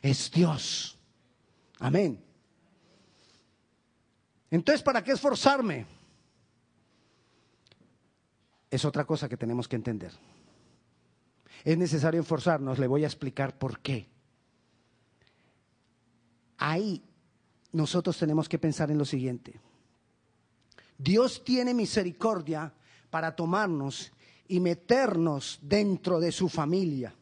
Es 0.02 0.30
Dios. 0.30 0.98
Amén. 1.80 2.22
Entonces, 4.50 4.84
¿para 4.84 5.02
qué 5.02 5.14
esforzarme? 5.14 5.86
Es 8.70 8.84
otra 8.84 9.06
cosa 9.06 9.30
que 9.30 9.38
tenemos 9.38 9.68
que 9.68 9.78
entender 9.78 10.12
es 11.64 11.78
necesario 11.78 12.22
esforzarnos, 12.22 12.80
le 12.80 12.88
voy 12.88 13.04
a 13.04 13.08
explicar 13.08 13.58
por 13.58 13.80
qué. 13.80 14.10
Ahí 16.58 17.04
nosotros 17.72 18.18
tenemos 18.18 18.48
que 18.48 18.60
pensar 18.60 18.92
en 18.92 18.98
lo 18.98 19.06
siguiente. 19.06 19.60
Dios 20.98 21.44
tiene 21.44 21.74
misericordia 21.74 22.74
para 23.10 23.36
tomarnos 23.36 24.12
y 24.48 24.60
meternos 24.60 25.60
dentro 25.62 26.20
de 26.20 26.32
su 26.32 26.50
familia, 26.50 27.16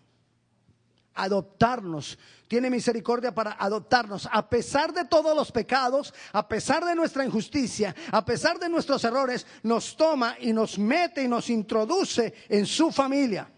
adoptarnos. 1.14 2.18
Tiene 2.48 2.70
misericordia 2.70 3.34
para 3.34 3.52
adoptarnos 3.54 4.28
a 4.32 4.50
pesar 4.50 4.94
de 4.94 5.06
todos 5.06 5.36
los 5.36 5.52
pecados, 5.52 6.14
a 6.34 6.48
pesar 6.48 6.84
de 6.84 6.96
nuestra 6.96 7.24
injusticia, 7.24 7.96
a 8.12 8.26
pesar 8.26 8.60
de 8.60 8.68
nuestros 8.68 9.04
errores, 9.04 9.46
nos 9.64 9.96
toma 9.96 10.36
y 10.40 10.52
nos 10.52 10.78
mete 10.78 11.24
y 11.24 11.28
nos 11.28 11.50
introduce 11.50 12.34
en 12.50 12.66
su 12.66 12.92
familia. 12.92 13.50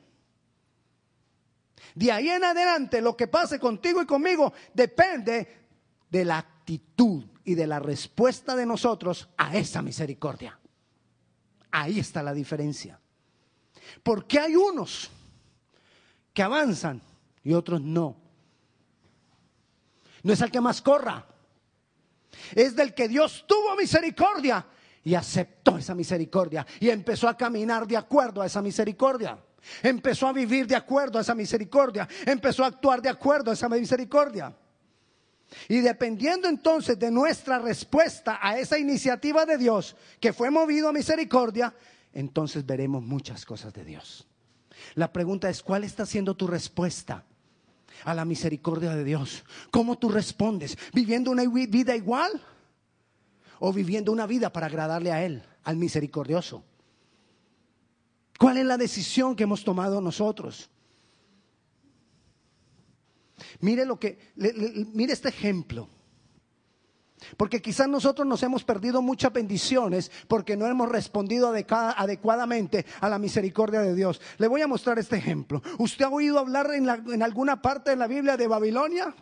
De 1.95 2.11
ahí 2.11 2.29
en 2.29 2.43
adelante, 2.43 3.01
lo 3.01 3.15
que 3.17 3.27
pase 3.27 3.59
contigo 3.59 4.01
y 4.01 4.05
conmigo 4.05 4.53
depende 4.73 5.47
de 6.09 6.25
la 6.25 6.37
actitud 6.37 7.25
y 7.43 7.55
de 7.55 7.67
la 7.67 7.79
respuesta 7.79 8.55
de 8.55 8.65
nosotros 8.65 9.29
a 9.37 9.55
esa 9.55 9.81
misericordia. 9.81 10.57
Ahí 11.71 11.99
está 11.99 12.21
la 12.21 12.33
diferencia. 12.33 12.99
Porque 14.03 14.39
hay 14.39 14.55
unos 14.55 15.09
que 16.33 16.43
avanzan 16.43 17.01
y 17.43 17.53
otros 17.53 17.81
no. 17.81 18.17
No 20.23 20.33
es 20.33 20.41
el 20.41 20.51
que 20.51 20.61
más 20.61 20.81
corra, 20.81 21.25
es 22.53 22.75
del 22.75 22.93
que 22.93 23.07
Dios 23.07 23.45
tuvo 23.47 23.75
misericordia 23.75 24.65
y 25.03 25.15
aceptó 25.15 25.77
esa 25.77 25.95
misericordia 25.95 26.65
y 26.79 26.89
empezó 26.89 27.27
a 27.27 27.35
caminar 27.35 27.87
de 27.87 27.97
acuerdo 27.97 28.41
a 28.41 28.45
esa 28.45 28.61
misericordia. 28.61 29.37
Empezó 29.83 30.27
a 30.27 30.33
vivir 30.33 30.67
de 30.67 30.75
acuerdo 30.75 31.17
a 31.17 31.21
esa 31.21 31.35
misericordia. 31.35 32.07
Empezó 32.25 32.63
a 32.63 32.67
actuar 32.67 33.01
de 33.01 33.09
acuerdo 33.09 33.51
a 33.51 33.53
esa 33.53 33.69
misericordia. 33.69 34.55
Y 35.67 35.81
dependiendo 35.81 36.47
entonces 36.47 36.97
de 36.97 37.11
nuestra 37.11 37.59
respuesta 37.59 38.39
a 38.41 38.57
esa 38.57 38.79
iniciativa 38.79 39.45
de 39.45 39.57
Dios, 39.57 39.95
que 40.19 40.33
fue 40.33 40.49
movido 40.49 40.87
a 40.89 40.93
misericordia, 40.93 41.73
entonces 42.13 42.65
veremos 42.65 43.03
muchas 43.03 43.45
cosas 43.45 43.73
de 43.73 43.83
Dios. 43.83 44.27
La 44.95 45.11
pregunta 45.11 45.49
es, 45.49 45.61
¿cuál 45.61 45.83
está 45.83 46.05
siendo 46.05 46.35
tu 46.35 46.47
respuesta 46.47 47.25
a 48.03 48.13
la 48.13 48.25
misericordia 48.25 48.95
de 48.95 49.03
Dios? 49.03 49.43
¿Cómo 49.69 49.97
tú 49.97 50.09
respondes? 50.09 50.77
¿Viviendo 50.93 51.31
una 51.31 51.43
vida 51.43 51.95
igual? 51.95 52.31
¿O 53.59 53.71
viviendo 53.71 54.11
una 54.11 54.25
vida 54.25 54.51
para 54.51 54.67
agradarle 54.67 55.11
a 55.11 55.23
Él, 55.23 55.43
al 55.63 55.75
misericordioso? 55.75 56.63
¿Cuál 58.41 58.57
es 58.57 58.65
la 58.65 58.75
decisión 58.75 59.35
que 59.35 59.43
hemos 59.43 59.63
tomado 59.63 60.01
nosotros? 60.01 60.67
Mire 63.59 63.85
lo 63.85 63.99
que, 63.99 64.17
mire 64.95 65.13
este 65.13 65.29
ejemplo. 65.29 65.87
Porque 67.37 67.61
quizás 67.61 67.87
nosotros 67.87 68.27
nos 68.27 68.41
hemos 68.41 68.63
perdido 68.63 68.99
muchas 69.03 69.31
bendiciones 69.31 70.11
porque 70.27 70.57
no 70.57 70.65
hemos 70.65 70.89
respondido 70.89 71.53
adecuadamente 71.53 72.83
a 72.99 73.09
la 73.09 73.19
misericordia 73.19 73.81
de 73.81 73.93
Dios. 73.93 74.19
Le 74.39 74.47
voy 74.47 74.63
a 74.63 74.67
mostrar 74.67 74.97
este 74.97 75.17
ejemplo. 75.17 75.61
¿Usted 75.77 76.05
ha 76.05 76.09
oído 76.09 76.39
hablar 76.39 76.71
en, 76.73 77.21
alguna 77.21 77.61
parte 77.61 77.91
de 77.91 77.95
la 77.95 78.07
Biblia 78.07 78.37
de 78.37 78.47
Babilonia? 78.47 79.13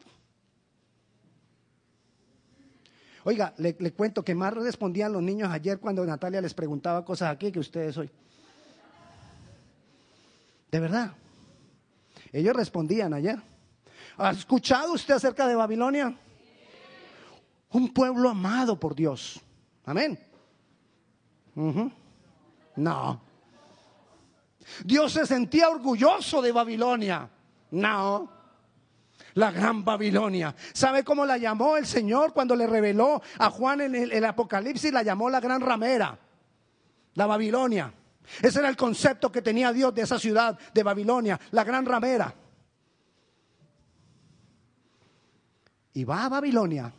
Oiga, 3.25 3.53
le, 3.57 3.75
cuento 3.91 4.23
que 4.23 4.33
más 4.33 4.53
respondían 4.53 5.11
los 5.11 5.21
niños 5.21 5.51
ayer 5.51 5.77
cuando 5.77 6.05
Natalia 6.05 6.39
les 6.39 6.53
preguntaba 6.53 7.03
cosas 7.03 7.33
aquí 7.33 7.51
que 7.51 7.59
ustedes 7.59 7.97
hoy. 7.97 8.09
De 10.71 10.79
verdad. 10.79 11.13
Ellos 12.31 12.55
respondían 12.55 13.13
ayer. 13.13 13.41
¿Ha 14.17 14.31
escuchado 14.31 14.93
usted 14.93 15.15
acerca 15.15 15.47
de 15.47 15.55
Babilonia? 15.55 16.15
Un 17.71 17.93
pueblo 17.93 18.29
amado 18.29 18.79
por 18.79 18.95
Dios. 18.95 19.39
Amén. 19.85 20.19
No. 22.75 23.21
Dios 24.83 25.13
se 25.13 25.25
sentía 25.25 25.69
orgulloso 25.69 26.41
de 26.41 26.51
Babilonia. 26.51 27.29
No. 27.71 28.29
La 29.35 29.51
gran 29.51 29.85
Babilonia. 29.85 30.55
¿Sabe 30.73 31.03
cómo 31.03 31.25
la 31.25 31.37
llamó 31.37 31.77
el 31.77 31.85
Señor 31.85 32.33
cuando 32.33 32.55
le 32.55 32.67
reveló 32.67 33.21
a 33.37 33.49
Juan 33.49 33.81
en 33.81 33.95
el, 33.95 34.25
Apocalipsis? 34.25 34.91
La 34.91 35.03
llamó 35.03 35.29
la 35.29 35.39
gran 35.39 35.61
ramera. 35.61 36.17
La 37.13 37.25
Babilonia. 37.25 37.93
Ese 38.41 38.59
era 38.59 38.69
el 38.69 38.77
concepto 38.77 39.31
que 39.31 39.41
tenía 39.41 39.73
Dios 39.73 39.93
de 39.93 40.01
esa 40.01 40.19
ciudad 40.19 40.57
de 40.73 40.83
Babilonia, 40.83 41.39
la 41.51 41.63
gran 41.63 41.85
ramera. 41.85 42.33
Y 45.93 46.03
va 46.03 46.25
a 46.25 46.29
Babilonia. 46.29 46.93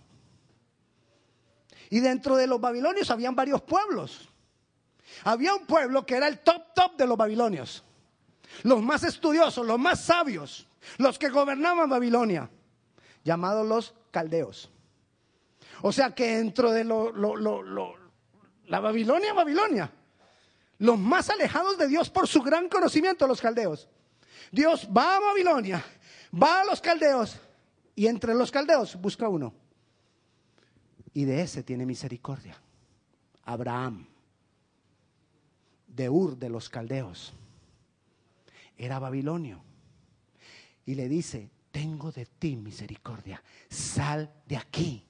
Y 1.88 2.00
dentro 2.00 2.36
de 2.36 2.46
los 2.46 2.60
babilonios 2.60 3.10
habían 3.10 3.34
varios 3.34 3.62
pueblos. 3.62 4.28
Había 5.24 5.54
un 5.54 5.66
pueblo 5.66 6.04
que 6.06 6.16
era 6.16 6.28
el 6.28 6.40
top 6.40 6.74
top 6.74 6.96
de 6.96 7.06
los 7.06 7.16
babilonios. 7.16 7.84
Los 8.62 8.82
más 8.82 9.02
estudiosos, 9.04 9.66
los 9.66 9.78
más 9.78 10.00
sabios, 10.04 10.68
los 10.98 11.18
que 11.18 11.28
gobernaban 11.28 11.88
Babilonia, 11.88 12.50
llamados 13.24 13.66
los 13.66 13.94
caldeos. 14.10 14.70
O 15.82 15.92
sea 15.92 16.14
que 16.14 16.36
dentro 16.36 16.72
de 16.72 16.84
lo, 16.84 17.12
la 18.66 18.80
Babilonia, 18.80 19.32
Babilonia, 19.32 19.90
los 20.80 20.98
más 20.98 21.28
alejados 21.30 21.78
de 21.78 21.86
Dios 21.86 22.10
por 22.10 22.26
su 22.26 22.42
gran 22.42 22.68
conocimiento, 22.68 23.26
los 23.26 23.40
caldeos. 23.40 23.88
Dios 24.50 24.88
va 24.94 25.16
a 25.16 25.20
Babilonia, 25.20 25.84
va 26.34 26.62
a 26.62 26.64
los 26.64 26.80
caldeos 26.80 27.38
y 27.94 28.06
entre 28.06 28.34
los 28.34 28.50
caldeos 28.50 28.96
busca 29.00 29.28
uno. 29.28 29.54
Y 31.12 31.24
de 31.24 31.42
ese 31.42 31.62
tiene 31.62 31.84
misericordia. 31.84 32.60
Abraham, 33.44 34.06
de 35.86 36.08
Ur 36.08 36.38
de 36.38 36.48
los 36.48 36.68
caldeos, 36.70 37.34
era 38.78 38.98
babilonio. 38.98 39.62
Y 40.86 40.94
le 40.94 41.08
dice, 41.08 41.50
tengo 41.70 42.10
de 42.10 42.24
ti 42.24 42.56
misericordia, 42.56 43.42
sal 43.68 44.32
de 44.46 44.56
aquí 44.56 45.04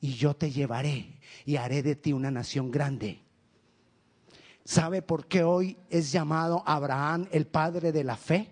y 0.00 0.12
yo 0.12 0.36
te 0.36 0.52
llevaré 0.52 1.18
y 1.44 1.56
haré 1.56 1.82
de 1.82 1.96
ti 1.96 2.12
una 2.12 2.30
nación 2.30 2.70
grande. 2.70 3.23
¿Sabe 4.64 5.02
por 5.02 5.26
qué 5.26 5.42
hoy 5.42 5.76
es 5.90 6.10
llamado 6.10 6.62
Abraham 6.66 7.28
el 7.30 7.46
padre 7.46 7.92
de 7.92 8.02
la 8.02 8.16
fe? 8.16 8.50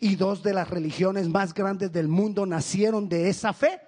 Y 0.00 0.16
dos 0.16 0.42
de 0.42 0.54
las 0.54 0.70
religiones 0.70 1.28
más 1.28 1.54
grandes 1.54 1.92
del 1.92 2.08
mundo 2.08 2.46
nacieron 2.46 3.08
de 3.08 3.28
esa 3.28 3.52
fe. 3.52 3.80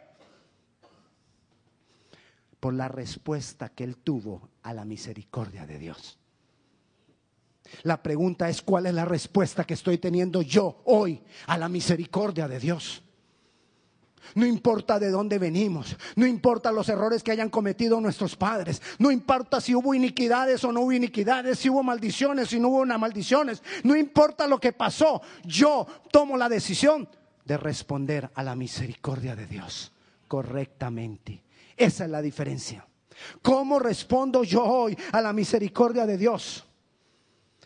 Por 2.58 2.74
la 2.74 2.88
respuesta 2.88 3.68
que 3.68 3.84
él 3.84 3.96
tuvo 3.96 4.48
a 4.62 4.74
la 4.74 4.84
misericordia 4.84 5.66
de 5.66 5.78
Dios. 5.78 6.18
La 7.82 8.02
pregunta 8.02 8.48
es, 8.48 8.62
¿cuál 8.62 8.86
es 8.86 8.94
la 8.94 9.04
respuesta 9.04 9.64
que 9.64 9.74
estoy 9.74 9.98
teniendo 9.98 10.42
yo 10.42 10.82
hoy 10.84 11.22
a 11.46 11.58
la 11.58 11.68
misericordia 11.68 12.48
de 12.48 12.58
Dios? 12.58 13.02
No 14.34 14.46
importa 14.46 14.98
de 14.98 15.10
dónde 15.10 15.38
venimos, 15.38 15.96
no 16.16 16.26
importa 16.26 16.72
los 16.72 16.88
errores 16.88 17.22
que 17.22 17.32
hayan 17.32 17.50
cometido 17.50 18.00
nuestros 18.00 18.36
padres, 18.36 18.80
no 18.98 19.10
importa 19.10 19.60
si 19.60 19.74
hubo 19.74 19.94
iniquidades 19.94 20.62
o 20.64 20.72
no 20.72 20.80
hubo 20.80 20.92
iniquidades, 20.92 21.58
si 21.58 21.68
hubo 21.70 21.82
maldiciones, 21.82 22.48
si 22.48 22.60
no 22.60 22.68
hubo 22.68 22.86
maldiciones, 22.86 23.62
no 23.84 23.96
importa 23.96 24.46
lo 24.46 24.58
que 24.58 24.72
pasó, 24.72 25.22
yo 25.44 25.86
tomo 26.10 26.36
la 26.36 26.48
decisión 26.48 27.08
de 27.44 27.56
responder 27.56 28.30
a 28.34 28.42
la 28.42 28.54
misericordia 28.54 29.34
de 29.34 29.46
Dios 29.46 29.92
correctamente. 30.28 31.42
Esa 31.76 32.04
es 32.04 32.10
la 32.10 32.22
diferencia. 32.22 32.86
¿Cómo 33.42 33.78
respondo 33.78 34.44
yo 34.44 34.64
hoy 34.64 34.96
a 35.12 35.20
la 35.20 35.32
misericordia 35.32 36.06
de 36.06 36.18
Dios? 36.18 36.64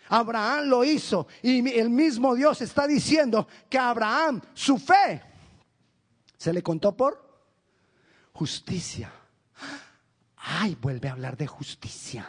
Abraham 0.08 0.66
lo 0.66 0.84
hizo 0.84 1.26
y 1.42 1.68
el 1.78 1.90
mismo 1.90 2.34
Dios 2.34 2.60
está 2.60 2.86
diciendo 2.86 3.48
que 3.68 3.78
Abraham, 3.78 4.40
su 4.52 4.78
fe, 4.78 5.22
se 6.42 6.52
le 6.52 6.60
contó 6.60 6.96
por 6.96 7.24
justicia. 8.32 9.12
Ay, 10.34 10.76
vuelve 10.80 11.08
a 11.08 11.12
hablar 11.12 11.36
de 11.36 11.46
justicia. 11.46 12.26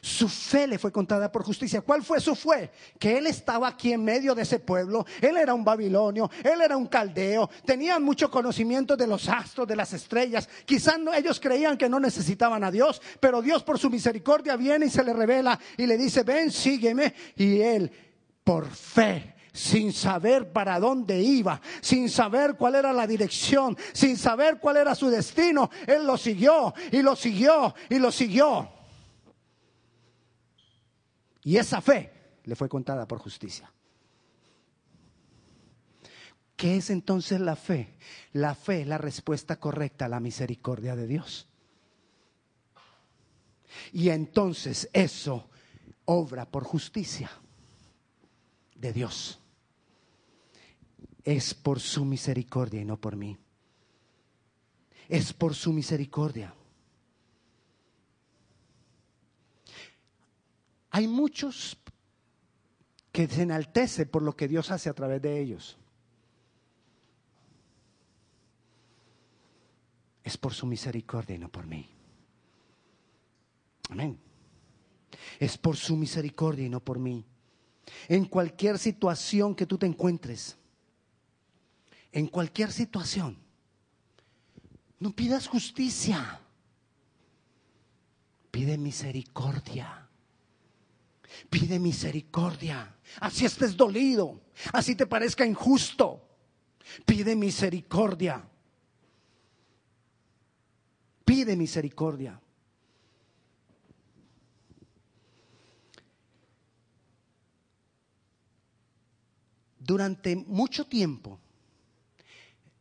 Su 0.00 0.26
fe 0.26 0.66
le 0.66 0.78
fue 0.78 0.90
contada 0.90 1.30
por 1.30 1.44
justicia. 1.44 1.82
¿Cuál 1.82 2.02
fue 2.02 2.18
su 2.18 2.34
fe? 2.34 2.70
Que 2.98 3.18
él 3.18 3.26
estaba 3.26 3.68
aquí 3.68 3.92
en 3.92 4.02
medio 4.02 4.34
de 4.34 4.40
ese 4.40 4.58
pueblo. 4.58 5.04
Él 5.20 5.36
era 5.36 5.52
un 5.52 5.62
babilonio, 5.62 6.30
él 6.42 6.62
era 6.62 6.78
un 6.78 6.86
caldeo. 6.86 7.50
Tenían 7.66 8.02
mucho 8.02 8.30
conocimiento 8.30 8.96
de 8.96 9.06
los 9.06 9.28
astros, 9.28 9.68
de 9.68 9.76
las 9.76 9.92
estrellas. 9.92 10.48
Quizás 10.64 10.96
ellos 11.14 11.38
creían 11.40 11.76
que 11.76 11.90
no 11.90 12.00
necesitaban 12.00 12.64
a 12.64 12.70
Dios, 12.70 13.02
pero 13.20 13.42
Dios 13.42 13.62
por 13.62 13.78
su 13.78 13.90
misericordia 13.90 14.56
viene 14.56 14.86
y 14.86 14.90
se 14.90 15.04
le 15.04 15.12
revela 15.12 15.60
y 15.76 15.86
le 15.86 15.98
dice, 15.98 16.22
ven, 16.22 16.50
sígueme. 16.50 17.12
Y 17.36 17.60
él, 17.60 17.92
por 18.42 18.66
fe, 18.66 19.34
sin 19.52 19.92
saber 19.92 20.52
para 20.52 20.80
dónde 20.80 21.20
iba, 21.20 21.60
sin 21.80 22.08
saber 22.08 22.56
cuál 22.56 22.76
era 22.76 22.92
la 22.92 23.06
dirección, 23.06 23.76
sin 23.92 24.16
saber 24.16 24.58
cuál 24.58 24.78
era 24.78 24.94
su 24.94 25.08
destino. 25.08 25.70
Él 25.86 26.06
lo 26.06 26.16
siguió 26.16 26.74
y 26.90 27.02
lo 27.02 27.14
siguió 27.14 27.74
y 27.90 27.98
lo 27.98 28.10
siguió. 28.10 28.70
Y 31.44 31.56
esa 31.56 31.80
fe 31.80 32.38
le 32.44 32.56
fue 32.56 32.68
contada 32.68 33.06
por 33.06 33.18
justicia. 33.18 33.70
¿Qué 36.56 36.76
es 36.76 36.90
entonces 36.90 37.40
la 37.40 37.56
fe? 37.56 37.98
La 38.32 38.54
fe 38.54 38.82
es 38.82 38.86
la 38.86 38.98
respuesta 38.98 39.56
correcta 39.58 40.06
a 40.06 40.08
la 40.08 40.20
misericordia 40.20 40.96
de 40.96 41.06
Dios. 41.06 41.48
Y 43.92 44.10
entonces 44.10 44.88
eso 44.92 45.50
obra 46.04 46.46
por 46.46 46.64
justicia 46.64 47.30
de 48.76 48.92
Dios 48.92 49.41
es 51.24 51.54
por 51.54 51.80
su 51.80 52.04
misericordia 52.04 52.80
y 52.80 52.84
no 52.84 53.00
por 53.00 53.16
mí. 53.16 53.38
Es 55.08 55.32
por 55.32 55.54
su 55.54 55.72
misericordia. 55.72 56.54
Hay 60.90 61.06
muchos 61.06 61.76
que 63.10 63.26
se 63.28 63.42
enaltecen 63.42 64.08
por 64.08 64.22
lo 64.22 64.36
que 64.36 64.48
Dios 64.48 64.70
hace 64.70 64.88
a 64.88 64.94
través 64.94 65.20
de 65.22 65.40
ellos. 65.40 65.78
Es 70.24 70.36
por 70.36 70.54
su 70.54 70.66
misericordia 70.66 71.36
y 71.36 71.38
no 71.38 71.50
por 71.50 71.66
mí. 71.66 71.88
Amén. 73.90 74.18
Es 75.38 75.58
por 75.58 75.76
su 75.76 75.96
misericordia 75.96 76.66
y 76.66 76.70
no 76.70 76.80
por 76.80 76.98
mí. 76.98 77.24
En 78.08 78.24
cualquier 78.26 78.78
situación 78.78 79.54
que 79.54 79.66
tú 79.66 79.76
te 79.76 79.86
encuentres, 79.86 80.56
en 82.12 82.26
cualquier 82.26 82.70
situación. 82.70 83.38
No 85.00 85.10
pidas 85.10 85.48
justicia, 85.48 86.40
pide 88.50 88.78
misericordia. 88.78 90.08
Pide 91.48 91.78
misericordia. 91.78 92.94
Así 93.20 93.46
estés 93.46 93.76
dolido, 93.76 94.40
así 94.72 94.94
te 94.94 95.06
parezca 95.06 95.46
injusto. 95.46 96.28
Pide 97.06 97.34
misericordia. 97.34 98.46
Pide 101.24 101.56
misericordia. 101.56 102.38
Durante 109.78 110.36
mucho 110.36 110.86
tiempo, 110.86 111.40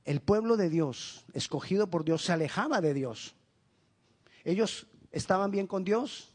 el 0.06 0.22
pueblo 0.22 0.58
de 0.58 0.70
Dios, 0.70 1.26
escogido 1.34 1.88
por 1.88 2.04
Dios, 2.04 2.24
se 2.24 2.32
alejaba 2.32 2.82
de 2.82 2.94
Dios. 2.94 3.36
Ellos 4.44 4.88
estaban 5.12 5.52
bien 5.52 5.68
con 5.68 5.84
Dios, 5.84 6.34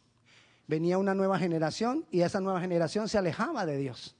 venía 0.66 0.98
una 0.98 1.14
nueva 1.14 1.38
generación 1.38 2.06
y 2.10 2.20
esa 2.20 2.40
nueva 2.40 2.60
generación 2.60 3.08
se 3.08 3.18
alejaba 3.18 3.66
de 3.66 3.78
Dios. 3.78 4.14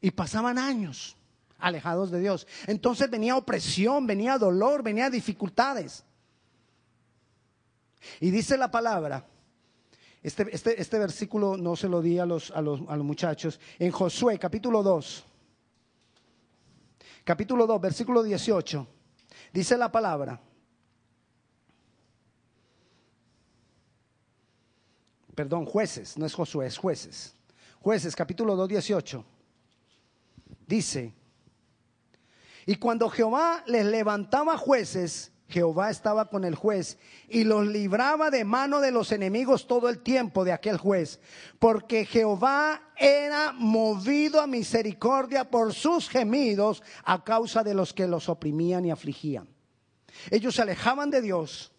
Y 0.00 0.10
pasaban 0.10 0.58
años 0.58 1.16
alejados 1.58 2.10
de 2.10 2.20
Dios. 2.20 2.46
Entonces 2.66 3.08
venía 3.10 3.36
opresión, 3.36 4.06
venía 4.06 4.38
dolor, 4.38 4.82
venía 4.82 5.08
dificultades. 5.08 6.04
Y 8.20 8.30
dice 8.30 8.58
la 8.58 8.70
palabra, 8.70 9.26
este, 10.22 10.46
este, 10.52 10.80
este 10.80 10.98
versículo 10.98 11.56
no 11.56 11.76
se 11.76 11.88
lo 11.88 12.02
di 12.02 12.18
a 12.18 12.26
los, 12.26 12.50
a 12.50 12.60
los, 12.60 12.80
a 12.88 12.96
los 12.96 13.06
muchachos, 13.06 13.60
en 13.78 13.92
Josué 13.92 14.38
capítulo 14.38 14.82
2 14.82 15.24
capítulo 17.24 17.66
2, 17.66 17.80
versículo 17.80 18.22
18, 18.22 18.86
dice 19.52 19.76
la 19.76 19.90
palabra. 19.90 20.40
Perdón, 25.34 25.66
jueces, 25.66 26.16
no 26.16 26.26
es 26.26 26.34
Josué, 26.34 26.66
es 26.66 26.78
jueces. 26.78 27.34
Jueces, 27.80 28.14
capítulo 28.14 28.54
2, 28.54 28.68
18. 28.68 29.24
dice, 30.66 31.12
y 32.66 32.76
cuando 32.76 33.10
Jehová 33.10 33.62
les 33.66 33.84
levantaba 33.84 34.56
jueces, 34.56 35.33
Jehová 35.54 35.88
estaba 35.88 36.24
con 36.24 36.44
el 36.44 36.56
juez 36.56 36.98
y 37.28 37.44
los 37.44 37.64
libraba 37.64 38.28
de 38.28 38.44
mano 38.44 38.80
de 38.80 38.90
los 38.90 39.12
enemigos 39.12 39.68
todo 39.68 39.88
el 39.88 40.00
tiempo 40.00 40.44
de 40.44 40.50
aquel 40.50 40.78
juez, 40.78 41.20
porque 41.60 42.06
Jehová 42.06 42.82
era 42.96 43.52
movido 43.52 44.40
a 44.40 44.48
misericordia 44.48 45.48
por 45.48 45.72
sus 45.72 46.08
gemidos 46.08 46.82
a 47.04 47.22
causa 47.22 47.62
de 47.62 47.72
los 47.72 47.94
que 47.94 48.08
los 48.08 48.28
oprimían 48.28 48.84
y 48.84 48.90
afligían. 48.90 49.46
Ellos 50.28 50.56
se 50.56 50.62
alejaban 50.62 51.10
de 51.10 51.22
Dios 51.22 51.70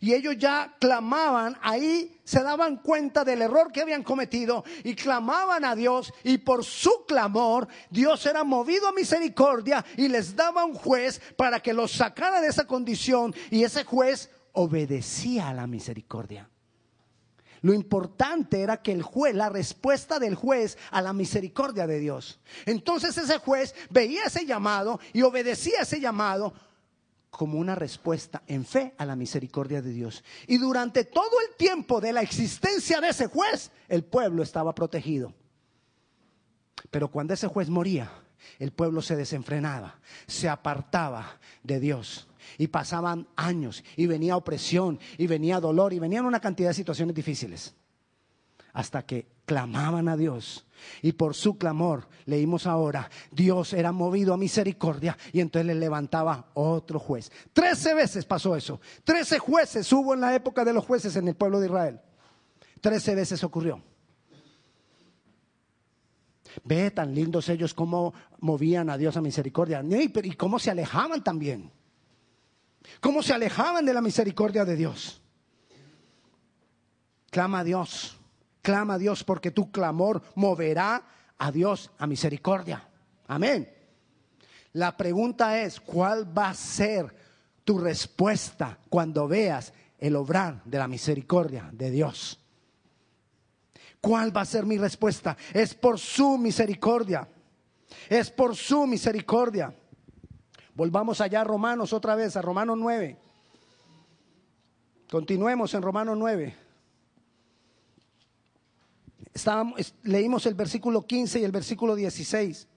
y 0.00 0.14
ellos 0.14 0.36
ya 0.38 0.74
clamaban, 0.78 1.56
ahí 1.62 2.18
se 2.24 2.42
daban 2.42 2.76
cuenta 2.76 3.24
del 3.24 3.42
error 3.42 3.70
que 3.72 3.82
habían 3.82 4.02
cometido 4.02 4.64
y 4.84 4.94
clamaban 4.94 5.64
a 5.64 5.74
Dios 5.74 6.12
y 6.24 6.38
por 6.38 6.64
su 6.64 7.04
clamor 7.06 7.68
Dios 7.90 8.24
era 8.26 8.44
movido 8.44 8.88
a 8.88 8.92
misericordia 8.92 9.84
y 9.96 10.08
les 10.08 10.34
daba 10.34 10.64
un 10.64 10.74
juez 10.74 11.20
para 11.36 11.60
que 11.60 11.72
los 11.72 11.92
sacara 11.92 12.40
de 12.40 12.48
esa 12.48 12.66
condición 12.66 13.34
y 13.50 13.64
ese 13.64 13.84
juez 13.84 14.30
obedecía 14.52 15.48
a 15.48 15.54
la 15.54 15.66
misericordia. 15.66 16.48
Lo 17.62 17.74
importante 17.74 18.60
era 18.60 18.82
que 18.82 18.92
el 18.92 19.02
juez, 19.02 19.34
la 19.34 19.48
respuesta 19.48 20.18
del 20.18 20.34
juez 20.34 20.78
a 20.90 21.02
la 21.02 21.12
misericordia 21.12 21.86
de 21.86 21.98
Dios. 21.98 22.38
Entonces 22.64 23.16
ese 23.18 23.38
juez 23.38 23.74
veía 23.90 24.24
ese 24.24 24.46
llamado 24.46 25.00
y 25.12 25.22
obedecía 25.22 25.80
ese 25.80 26.00
llamado 26.00 26.54
como 27.30 27.58
una 27.58 27.74
respuesta 27.74 28.42
en 28.46 28.64
fe 28.64 28.94
a 28.98 29.04
la 29.04 29.16
misericordia 29.16 29.82
de 29.82 29.92
Dios. 29.92 30.24
Y 30.46 30.58
durante 30.58 31.04
todo 31.04 31.40
el 31.48 31.56
tiempo 31.56 32.00
de 32.00 32.12
la 32.12 32.22
existencia 32.22 33.00
de 33.00 33.08
ese 33.08 33.26
juez, 33.26 33.70
el 33.88 34.04
pueblo 34.04 34.42
estaba 34.42 34.74
protegido. 34.74 35.34
Pero 36.90 37.10
cuando 37.10 37.34
ese 37.34 37.48
juez 37.48 37.68
moría, 37.68 38.10
el 38.58 38.72
pueblo 38.72 39.02
se 39.02 39.16
desenfrenaba, 39.16 39.98
se 40.26 40.48
apartaba 40.48 41.38
de 41.62 41.80
Dios. 41.80 42.28
Y 42.58 42.68
pasaban 42.68 43.26
años, 43.34 43.82
y 43.96 44.06
venía 44.06 44.36
opresión, 44.36 45.00
y 45.18 45.26
venía 45.26 45.60
dolor, 45.60 45.92
y 45.92 45.98
venían 45.98 46.26
una 46.26 46.40
cantidad 46.40 46.70
de 46.70 46.74
situaciones 46.74 47.14
difíciles. 47.14 47.74
Hasta 48.72 49.04
que 49.04 49.26
clamaban 49.46 50.08
a 50.08 50.16
Dios 50.16 50.65
y 51.02 51.12
por 51.12 51.34
su 51.34 51.58
clamor, 51.58 52.08
leímos 52.24 52.66
ahora, 52.66 53.10
Dios 53.30 53.72
era 53.72 53.92
movido 53.92 54.34
a 54.34 54.36
misericordia 54.36 55.16
y 55.32 55.40
entonces 55.40 55.66
le 55.66 55.74
levantaba 55.74 56.50
otro 56.54 56.98
juez. 56.98 57.30
Trece 57.52 57.94
veces 57.94 58.24
pasó 58.24 58.56
eso. 58.56 58.80
Trece 59.04 59.38
jueces 59.38 59.90
hubo 59.92 60.14
en 60.14 60.20
la 60.20 60.34
época 60.34 60.64
de 60.64 60.72
los 60.72 60.84
jueces 60.84 61.16
en 61.16 61.28
el 61.28 61.34
pueblo 61.34 61.60
de 61.60 61.66
Israel. 61.66 62.00
Trece 62.80 63.14
veces 63.14 63.42
ocurrió. 63.44 63.82
Ve 66.64 66.90
tan 66.90 67.14
lindos 67.14 67.48
ellos 67.48 67.74
cómo 67.74 68.14
movían 68.40 68.88
a 68.88 68.96
Dios 68.96 69.16
a 69.16 69.20
misericordia 69.20 69.82
y 69.84 70.32
cómo 70.32 70.58
se 70.58 70.70
alejaban 70.70 71.22
también. 71.22 71.70
Cómo 73.00 73.22
se 73.22 73.34
alejaban 73.34 73.84
de 73.84 73.92
la 73.92 74.00
misericordia 74.00 74.64
de 74.64 74.76
Dios. 74.76 75.20
Clama 77.30 77.60
a 77.60 77.64
Dios 77.64 78.16
Clama 78.66 78.94
a 78.94 78.98
Dios 78.98 79.22
porque 79.22 79.52
tu 79.52 79.70
clamor 79.70 80.20
moverá 80.34 81.00
a 81.38 81.52
Dios 81.52 81.92
a 81.98 82.06
misericordia. 82.08 82.82
Amén. 83.28 83.72
La 84.72 84.96
pregunta 84.96 85.62
es, 85.62 85.78
¿cuál 85.78 86.36
va 86.36 86.48
a 86.48 86.54
ser 86.54 87.14
tu 87.62 87.78
respuesta 87.78 88.76
cuando 88.88 89.28
veas 89.28 89.72
el 90.00 90.16
obrar 90.16 90.64
de 90.64 90.78
la 90.78 90.88
misericordia 90.88 91.70
de 91.72 91.92
Dios? 91.92 92.40
¿Cuál 94.00 94.36
va 94.36 94.40
a 94.40 94.44
ser 94.44 94.66
mi 94.66 94.78
respuesta? 94.78 95.36
Es 95.54 95.72
por 95.72 96.00
su 96.00 96.36
misericordia. 96.36 97.28
Es 98.08 98.32
por 98.32 98.56
su 98.56 98.84
misericordia. 98.84 99.72
Volvamos 100.74 101.20
allá 101.20 101.42
a 101.42 101.44
Romanos 101.44 101.92
otra 101.92 102.16
vez, 102.16 102.36
a 102.36 102.42
Romanos 102.42 102.76
9. 102.76 103.16
Continuemos 105.08 105.72
en 105.72 105.82
Romanos 105.82 106.16
9 106.18 106.65
leímos 110.02 110.46
el 110.46 110.54
versículo 110.54 111.06
15 111.06 111.40
y 111.40 111.44
el 111.44 111.52
versículo 111.52 111.94
16. 111.94 112.68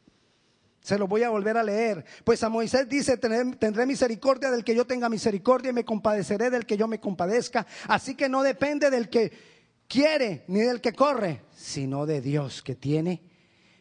Se 0.81 0.97
lo 0.97 1.07
voy 1.07 1.23
a 1.23 1.29
volver 1.29 1.57
a 1.57 1.63
leer. 1.63 2.05
Pues 2.23 2.43
a 2.43 2.49
Moisés 2.49 2.87
dice, 2.87 3.17
tendré 3.17 3.85
misericordia 3.85 4.49
del 4.49 4.63
que 4.63 4.75
yo 4.75 4.85
tenga 4.85 5.09
misericordia 5.09 5.71
y 5.71 5.73
me 5.73 5.85
compadeceré 5.85 6.49
del 6.49 6.65
que 6.65 6.77
yo 6.77 6.87
me 6.87 6.99
compadezca. 6.99 7.67
Así 7.87 8.15
que 8.15 8.29
no 8.29 8.43
depende 8.43 8.89
del 8.89 9.09
que 9.09 9.31
quiere 9.87 10.45
ni 10.47 10.61
del 10.61 10.81
que 10.81 10.93
corre, 10.93 11.41
sino 11.55 12.05
de 12.05 12.21
Dios 12.21 12.61
que 12.61 12.75
tiene 12.75 13.21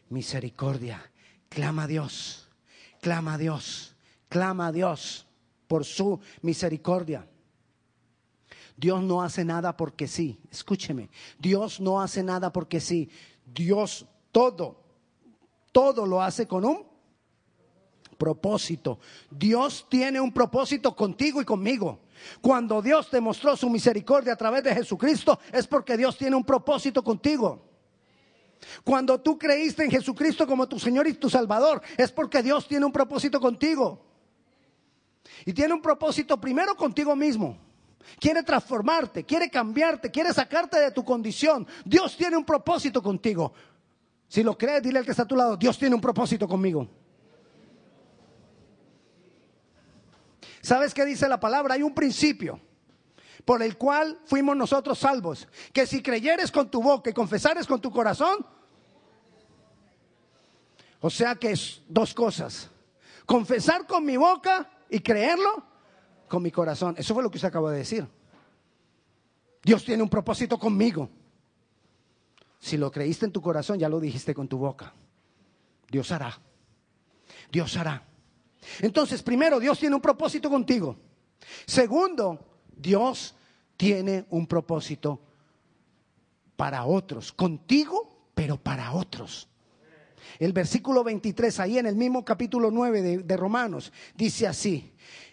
misericordia. 0.08 1.10
Clama 1.48 1.84
a 1.84 1.86
Dios, 1.86 2.48
clama 3.00 3.34
a 3.34 3.38
Dios, 3.38 3.96
clama 4.28 4.68
a 4.68 4.72
Dios 4.72 5.26
por 5.66 5.84
su 5.84 6.20
misericordia. 6.42 7.26
Dios 8.78 9.02
no 9.02 9.22
hace 9.22 9.44
nada 9.44 9.76
porque 9.76 10.06
sí. 10.06 10.38
Escúcheme. 10.52 11.10
Dios 11.38 11.80
no 11.80 12.00
hace 12.00 12.22
nada 12.22 12.52
porque 12.52 12.80
sí. 12.80 13.10
Dios 13.44 14.06
todo, 14.30 14.80
todo 15.72 16.06
lo 16.06 16.22
hace 16.22 16.46
con 16.46 16.64
un 16.64 16.86
propósito. 18.16 19.00
Dios 19.30 19.84
tiene 19.88 20.20
un 20.20 20.32
propósito 20.32 20.94
contigo 20.94 21.42
y 21.42 21.44
conmigo. 21.44 22.00
Cuando 22.40 22.80
Dios 22.80 23.10
te 23.10 23.20
mostró 23.20 23.56
su 23.56 23.68
misericordia 23.68 24.34
a 24.34 24.36
través 24.36 24.62
de 24.62 24.74
Jesucristo, 24.74 25.40
es 25.52 25.66
porque 25.66 25.96
Dios 25.96 26.16
tiene 26.16 26.36
un 26.36 26.44
propósito 26.44 27.02
contigo. 27.02 27.64
Cuando 28.84 29.20
tú 29.20 29.36
creíste 29.36 29.84
en 29.84 29.90
Jesucristo 29.90 30.46
como 30.46 30.68
tu 30.68 30.78
Señor 30.78 31.08
y 31.08 31.14
tu 31.14 31.28
Salvador, 31.28 31.82
es 31.96 32.12
porque 32.12 32.44
Dios 32.44 32.68
tiene 32.68 32.86
un 32.86 32.92
propósito 32.92 33.40
contigo. 33.40 34.04
Y 35.44 35.52
tiene 35.52 35.74
un 35.74 35.82
propósito 35.82 36.40
primero 36.40 36.76
contigo 36.76 37.16
mismo 37.16 37.67
quiere 38.18 38.42
transformarte, 38.42 39.24
quiere 39.24 39.50
cambiarte, 39.50 40.10
quiere 40.10 40.32
sacarte 40.32 40.78
de 40.80 40.90
tu 40.90 41.04
condición. 41.04 41.66
Dios 41.84 42.16
tiene 42.16 42.36
un 42.36 42.44
propósito 42.44 43.02
contigo. 43.02 43.52
Si 44.28 44.42
lo 44.42 44.56
crees, 44.56 44.82
dile 44.82 44.98
al 44.98 45.04
que 45.04 45.12
está 45.12 45.22
a 45.22 45.28
tu 45.28 45.36
lado, 45.36 45.56
Dios 45.56 45.78
tiene 45.78 45.94
un 45.94 46.00
propósito 46.00 46.46
conmigo. 46.46 46.88
¿Sabes 50.60 50.92
qué 50.92 51.04
dice 51.04 51.28
la 51.28 51.40
palabra? 51.40 51.74
Hay 51.74 51.82
un 51.82 51.94
principio 51.94 52.60
por 53.44 53.62
el 53.62 53.78
cual 53.78 54.18
fuimos 54.26 54.56
nosotros 54.56 54.98
salvos. 54.98 55.48
Que 55.72 55.86
si 55.86 56.02
creyeres 56.02 56.52
con 56.52 56.70
tu 56.70 56.82
boca 56.82 57.08
y 57.08 57.14
confesares 57.14 57.66
con 57.66 57.80
tu 57.80 57.90
corazón, 57.90 58.44
o 61.00 61.08
sea 61.08 61.36
que 61.36 61.52
es 61.52 61.80
dos 61.88 62.12
cosas. 62.12 62.70
Confesar 63.24 63.86
con 63.86 64.04
mi 64.04 64.16
boca 64.16 64.68
y 64.90 65.00
creerlo 65.00 65.64
con 66.28 66.42
mi 66.42 66.50
corazón. 66.50 66.94
Eso 66.98 67.14
fue 67.14 67.22
lo 67.22 67.30
que 67.30 67.38
usted 67.38 67.48
acabó 67.48 67.70
de 67.70 67.78
decir. 67.78 68.06
Dios 69.62 69.84
tiene 69.84 70.02
un 70.02 70.08
propósito 70.08 70.58
conmigo. 70.58 71.08
Si 72.60 72.76
lo 72.76 72.90
creíste 72.90 73.26
en 73.26 73.32
tu 73.32 73.40
corazón, 73.40 73.78
ya 73.78 73.88
lo 73.88 74.00
dijiste 74.00 74.34
con 74.34 74.48
tu 74.48 74.58
boca. 74.58 74.92
Dios 75.90 76.10
hará. 76.12 76.38
Dios 77.50 77.76
hará. 77.76 78.06
Entonces, 78.80 79.22
primero, 79.22 79.60
Dios 79.60 79.78
tiene 79.78 79.94
un 79.94 80.02
propósito 80.02 80.50
contigo. 80.50 80.96
Segundo, 81.66 82.60
Dios 82.76 83.34
tiene 83.76 84.26
un 84.30 84.46
propósito 84.46 85.20
para 86.56 86.84
otros. 86.84 87.32
Contigo, 87.32 88.30
pero 88.34 88.56
para 88.56 88.92
otros. 88.92 89.48
El 90.38 90.52
versículo 90.52 91.02
23, 91.04 91.60
ahí 91.60 91.78
en 91.78 91.86
el 91.86 91.96
mismo 91.96 92.24
capítulo 92.24 92.70
9 92.70 93.02
de, 93.02 93.18
de 93.18 93.36
Romanos, 93.36 93.92
dice 94.14 94.46
así, 94.46 94.92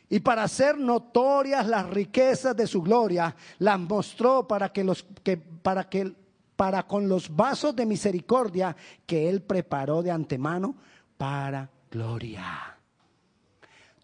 y 0.09 0.19
para 0.19 0.43
hacer 0.43 0.77
notorias 0.77 1.67
las 1.67 1.89
riquezas 1.89 2.55
de 2.55 2.67
su 2.67 2.81
gloria, 2.81 3.35
las 3.59 3.79
mostró 3.79 4.47
para 4.47 4.71
que 4.71 4.83
los 4.83 5.05
que 5.23 5.37
para 5.37 5.89
que 5.89 6.13
para 6.55 6.83
con 6.83 7.09
los 7.09 7.35
vasos 7.35 7.75
de 7.75 7.85
misericordia 7.85 8.75
que 9.05 9.27
él 9.27 9.41
preparó 9.41 10.01
de 10.01 10.11
antemano 10.11 10.75
para 11.17 11.69
gloria. 11.89 12.77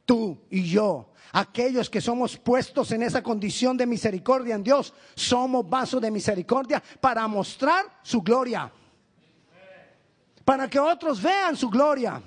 Tú 0.05 0.37
y 0.49 0.63
yo, 0.63 1.11
aquellos 1.31 1.89
que 1.89 2.01
somos 2.01 2.35
puestos 2.37 2.91
en 2.91 3.03
esa 3.03 3.21
condición 3.21 3.77
de 3.77 3.85
misericordia 3.85 4.55
en 4.55 4.63
Dios, 4.63 4.93
somos 5.15 5.69
vasos 5.69 6.01
de 6.01 6.11
misericordia 6.11 6.81
para 6.99 7.27
mostrar 7.27 7.85
su 8.01 8.21
gloria. 8.21 8.71
Para 10.43 10.67
que 10.67 10.79
otros 10.79 11.21
vean 11.21 11.55
su 11.55 11.69
gloria. 11.69 12.21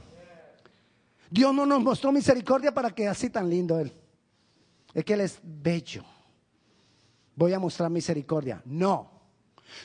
Dios 1.34 1.52
no 1.52 1.66
nos 1.66 1.82
mostró 1.82 2.12
misericordia 2.12 2.72
para 2.72 2.92
que 2.92 3.08
así 3.08 3.28
tan 3.28 3.50
lindo 3.50 3.80
Él. 3.80 3.92
Es 4.94 5.04
que 5.04 5.14
Él 5.14 5.20
es 5.22 5.40
bello. 5.42 6.04
Voy 7.34 7.52
a 7.52 7.58
mostrar 7.58 7.90
misericordia. 7.90 8.62
No. 8.64 9.10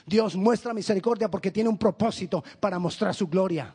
Dios 0.06 0.36
muestra 0.36 0.76
misericordia 0.76 1.28
porque 1.28 1.50
tiene 1.50 1.68
un 1.68 1.80
propósito 1.80 2.44
para 2.60 2.78
mostrar 2.78 3.16
su 3.16 3.28
gloria. 3.28 3.74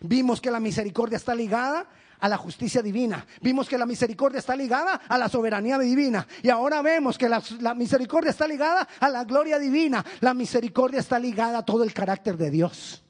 Vimos 0.00 0.40
que 0.40 0.50
la 0.50 0.58
misericordia 0.58 1.18
está 1.18 1.36
ligada 1.36 1.88
a 2.18 2.28
la 2.28 2.36
justicia 2.36 2.82
divina. 2.82 3.24
Vimos 3.40 3.68
que 3.68 3.78
la 3.78 3.86
misericordia 3.86 4.40
está 4.40 4.56
ligada 4.56 5.02
a 5.08 5.18
la 5.18 5.28
soberanía 5.28 5.78
divina. 5.78 6.26
Y 6.42 6.48
ahora 6.48 6.82
vemos 6.82 7.16
que 7.16 7.28
la, 7.28 7.40
la, 7.60 7.76
misericordia 7.76 8.32
está 8.32 8.48
ligada 8.48 8.88
a 8.98 9.08
la 9.08 9.22
gloria 9.22 9.60
divina. 9.60 10.04
La 10.18 10.34
misericordia 10.34 10.98
está 10.98 11.20
ligada 11.20 11.58
a 11.58 11.64
todo 11.64 11.84
el 11.84 11.94
carácter 11.94 12.36
de 12.36 12.50
Dios. 12.50 13.05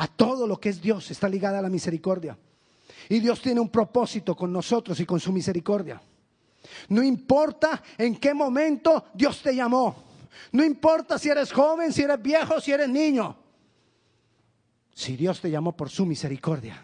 A 0.00 0.06
todo 0.08 0.46
lo 0.46 0.58
que 0.58 0.70
es 0.70 0.80
Dios 0.80 1.10
está 1.10 1.28
ligada 1.28 1.58
a 1.58 1.62
la 1.62 1.68
misericordia. 1.68 2.36
Y 3.10 3.20
Dios 3.20 3.42
tiene 3.42 3.60
un 3.60 3.68
propósito 3.68 4.34
con 4.34 4.50
nosotros 4.50 4.98
y 4.98 5.04
con 5.04 5.20
su 5.20 5.30
misericordia. 5.30 6.00
No 6.88 7.02
importa 7.02 7.82
en 7.98 8.16
qué 8.16 8.32
momento 8.32 9.08
Dios 9.12 9.42
te 9.42 9.54
llamó. 9.54 9.94
No 10.52 10.64
importa 10.64 11.18
si 11.18 11.28
eres 11.28 11.52
joven, 11.52 11.92
si 11.92 12.00
eres 12.00 12.20
viejo, 12.22 12.62
si 12.62 12.72
eres 12.72 12.88
niño. 12.88 13.36
Si 14.94 15.16
Dios 15.16 15.38
te 15.38 15.50
llamó 15.50 15.76
por 15.76 15.90
su 15.90 16.06
misericordia, 16.06 16.82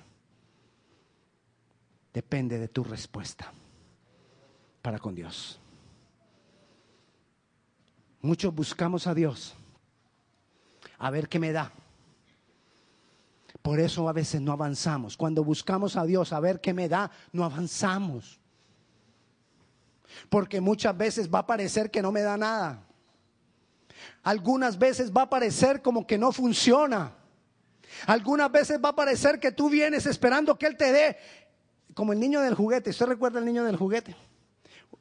depende 2.12 2.58
de 2.58 2.68
tu 2.68 2.84
respuesta 2.84 3.50
para 4.82 4.98
con 4.98 5.14
Dios. 5.14 5.58
Muchos 8.20 8.54
buscamos 8.54 9.06
a 9.06 9.14
Dios 9.14 9.54
a 10.98 11.08
ver 11.10 11.30
qué 11.30 11.38
me 11.38 11.52
da. 11.52 11.72
Por 13.66 13.80
eso 13.80 14.08
a 14.08 14.12
veces 14.12 14.40
no 14.40 14.52
avanzamos. 14.52 15.16
Cuando 15.16 15.42
buscamos 15.42 15.96
a 15.96 16.04
Dios 16.04 16.32
a 16.32 16.38
ver 16.38 16.60
qué 16.60 16.72
me 16.72 16.88
da, 16.88 17.10
no 17.32 17.44
avanzamos. 17.44 18.38
Porque 20.28 20.60
muchas 20.60 20.96
veces 20.96 21.28
va 21.28 21.40
a 21.40 21.46
parecer 21.48 21.90
que 21.90 22.00
no 22.00 22.12
me 22.12 22.20
da 22.20 22.36
nada. 22.36 22.86
Algunas 24.22 24.78
veces 24.78 25.12
va 25.12 25.22
a 25.22 25.28
parecer 25.28 25.82
como 25.82 26.06
que 26.06 26.16
no 26.16 26.30
funciona. 26.30 27.12
Algunas 28.06 28.52
veces 28.52 28.78
va 28.80 28.90
a 28.90 28.94
parecer 28.94 29.40
que 29.40 29.50
tú 29.50 29.68
vienes 29.68 30.06
esperando 30.06 30.56
que 30.56 30.66
Él 30.66 30.76
te 30.76 30.92
dé, 30.92 31.16
como 31.92 32.12
el 32.12 32.20
niño 32.20 32.42
del 32.42 32.54
juguete. 32.54 32.90
¿Usted 32.90 33.06
recuerda 33.06 33.40
el 33.40 33.46
niño 33.46 33.64
del 33.64 33.74
juguete? 33.74 34.14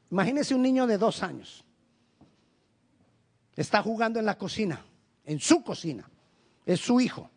Imagínese 0.10 0.56
un 0.56 0.64
niño 0.64 0.88
de 0.88 0.98
dos 0.98 1.22
años. 1.22 1.64
Está 3.56 3.84
jugando 3.84 4.18
en 4.18 4.26
la 4.26 4.40
cocina, 4.40 4.84
en 5.24 5.40
su 5.40 5.64
cocina. 5.64 6.10
Es 6.66 6.80
su 6.80 7.00
hijo. 7.00 7.30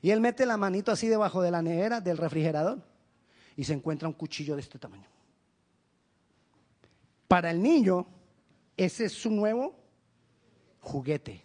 Y 0.00 0.10
él 0.10 0.20
mete 0.20 0.46
la 0.46 0.56
manito 0.56 0.92
así 0.92 1.08
debajo 1.08 1.42
de 1.42 1.50
la 1.50 1.62
nevera 1.62 2.00
del 2.00 2.18
refrigerador 2.18 2.80
y 3.56 3.64
se 3.64 3.72
encuentra 3.72 4.08
un 4.08 4.14
cuchillo 4.14 4.54
de 4.54 4.62
este 4.62 4.78
tamaño. 4.78 5.08
Para 7.26 7.50
el 7.50 7.60
niño, 7.60 8.06
ese 8.76 9.06
es 9.06 9.12
su 9.12 9.30
nuevo 9.30 9.76
juguete. 10.80 11.42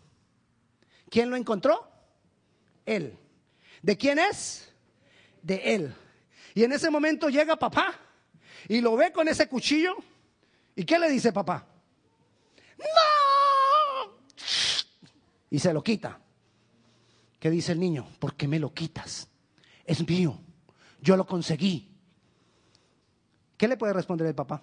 ¿Quién 1.09 1.29
lo 1.29 1.35
encontró? 1.35 1.87
Él. 2.85 3.17
¿De 3.81 3.97
quién 3.97 4.19
es? 4.19 4.71
De 5.41 5.75
él. 5.75 5.95
Y 6.53 6.63
en 6.63 6.71
ese 6.71 6.89
momento 6.89 7.29
llega 7.29 7.55
papá 7.55 7.95
y 8.67 8.81
lo 8.81 8.95
ve 8.95 9.11
con 9.11 9.27
ese 9.27 9.47
cuchillo. 9.47 9.95
¿Y 10.75 10.85
qué 10.85 10.97
le 10.99 11.09
dice 11.09 11.33
papá? 11.33 11.67
¡No! 12.77 14.13
Y 15.49 15.59
se 15.59 15.73
lo 15.73 15.83
quita. 15.83 16.19
¿Qué 17.43 17.51
dice 17.51 17.73
el 17.73 17.79
niño? 17.81 18.07
¿Por 18.19 18.35
qué 18.35 18.47
me 18.47 18.57
lo 18.57 18.73
quitas? 18.73 19.27
Es 19.83 20.07
mío. 20.07 20.39
Yo 21.01 21.17
lo 21.17 21.27
conseguí. 21.27 21.91
¿Qué 23.57 23.67
le 23.67 23.75
puede 23.75 23.91
responder 23.91 24.25
el 24.27 24.33
papá? 24.33 24.61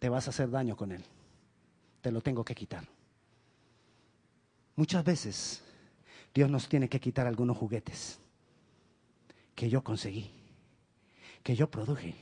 Te 0.00 0.08
vas 0.08 0.26
a 0.26 0.30
hacer 0.30 0.50
daño 0.50 0.76
con 0.76 0.90
él. 0.90 1.04
Te 2.00 2.10
lo 2.10 2.20
tengo 2.20 2.44
que 2.44 2.52
quitar. 2.52 2.84
Muchas 4.74 5.04
veces 5.04 5.62
Dios 6.34 6.50
nos 6.50 6.68
tiene 6.68 6.88
que 6.88 6.98
quitar 6.98 7.28
algunos 7.28 7.56
juguetes 7.56 8.18
que 9.54 9.70
yo 9.70 9.84
conseguí, 9.84 10.32
que 11.44 11.54
yo 11.54 11.70
produje, 11.70 12.16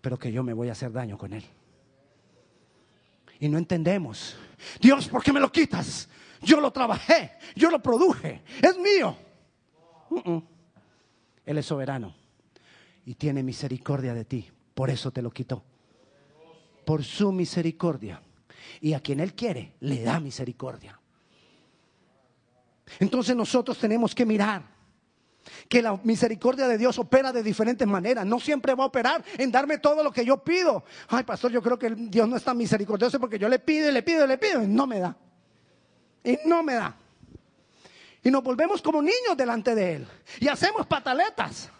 pero 0.00 0.18
que 0.18 0.32
yo 0.32 0.42
me 0.42 0.54
voy 0.54 0.70
a 0.70 0.72
hacer 0.72 0.90
daño 0.92 1.18
con 1.18 1.34
él 1.34 1.44
y 3.40 3.48
no 3.48 3.58
entendemos. 3.58 4.36
Dios, 4.80 5.08
¿por 5.08 5.22
qué 5.22 5.32
me 5.32 5.40
lo 5.40 5.50
quitas? 5.50 6.08
Yo 6.42 6.60
lo 6.60 6.70
trabajé, 6.70 7.32
yo 7.56 7.70
lo 7.70 7.82
produje, 7.82 8.42
es 8.62 8.78
mío. 8.78 9.16
Él 11.44 11.58
es 11.58 11.66
soberano 11.66 12.14
y 13.04 13.14
tiene 13.14 13.42
misericordia 13.42 14.14
de 14.14 14.24
ti, 14.24 14.50
por 14.74 14.90
eso 14.90 15.10
te 15.10 15.22
lo 15.22 15.30
quitó. 15.30 15.64
Por 16.84 17.04
su 17.04 17.32
misericordia. 17.32 18.22
Y 18.80 18.92
a 18.92 19.00
quien 19.00 19.20
Él 19.20 19.34
quiere, 19.34 19.74
le 19.80 20.02
da 20.02 20.20
misericordia. 20.20 20.98
Entonces 22.98 23.36
nosotros 23.36 23.78
tenemos 23.78 24.14
que 24.14 24.24
mirar 24.24 24.77
que 25.68 25.82
la 25.82 25.98
misericordia 26.04 26.68
de 26.68 26.78
Dios 26.78 26.98
opera 26.98 27.32
de 27.32 27.42
diferentes 27.42 27.86
maneras. 27.86 28.26
No 28.26 28.40
siempre 28.40 28.74
va 28.74 28.84
a 28.84 28.86
operar 28.88 29.24
en 29.36 29.50
darme 29.50 29.78
todo 29.78 30.02
lo 30.02 30.12
que 30.12 30.24
yo 30.24 30.42
pido. 30.42 30.84
Ay, 31.08 31.24
pastor, 31.24 31.50
yo 31.52 31.62
creo 31.62 31.78
que 31.78 31.90
Dios 31.90 32.28
no 32.28 32.36
está 32.36 32.54
misericordioso 32.54 33.18
porque 33.20 33.38
yo 33.38 33.48
le 33.48 33.58
pido 33.58 33.88
y 33.88 33.92
le 33.92 34.02
pido 34.02 34.24
y 34.24 34.28
le 34.28 34.38
pido 34.38 34.62
y 34.62 34.66
no 34.66 34.86
me 34.86 35.00
da. 35.00 35.16
Y 36.24 36.38
no 36.46 36.62
me 36.62 36.74
da. 36.74 36.96
Y 38.22 38.30
nos 38.30 38.42
volvemos 38.42 38.82
como 38.82 39.00
niños 39.00 39.36
delante 39.36 39.74
de 39.74 39.94
Él. 39.96 40.08
Y 40.40 40.48
hacemos 40.48 40.86
pataletas. 40.86 41.70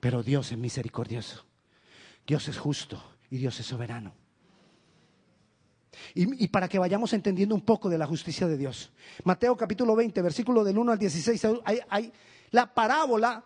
Pero 0.00 0.22
Dios 0.22 0.52
es 0.52 0.58
misericordioso. 0.58 1.44
Dios 2.26 2.48
es 2.48 2.58
justo 2.58 3.02
y 3.30 3.38
Dios 3.38 3.58
es 3.60 3.66
soberano. 3.66 4.14
Y, 6.14 6.48
para 6.48 6.68
que 6.68 6.78
vayamos 6.78 7.12
entendiendo 7.12 7.54
un 7.54 7.62
poco 7.62 7.88
de 7.88 7.98
la 7.98 8.06
justicia 8.06 8.46
de 8.46 8.56
Dios. 8.56 8.92
Mateo 9.24 9.56
capítulo 9.56 9.96
20, 9.96 10.20
versículo 10.22 10.64
del 10.64 10.78
1 10.78 10.92
al 10.92 10.98
16, 10.98 11.46
hay, 11.88 12.12
la 12.50 12.72
parábola 12.72 13.44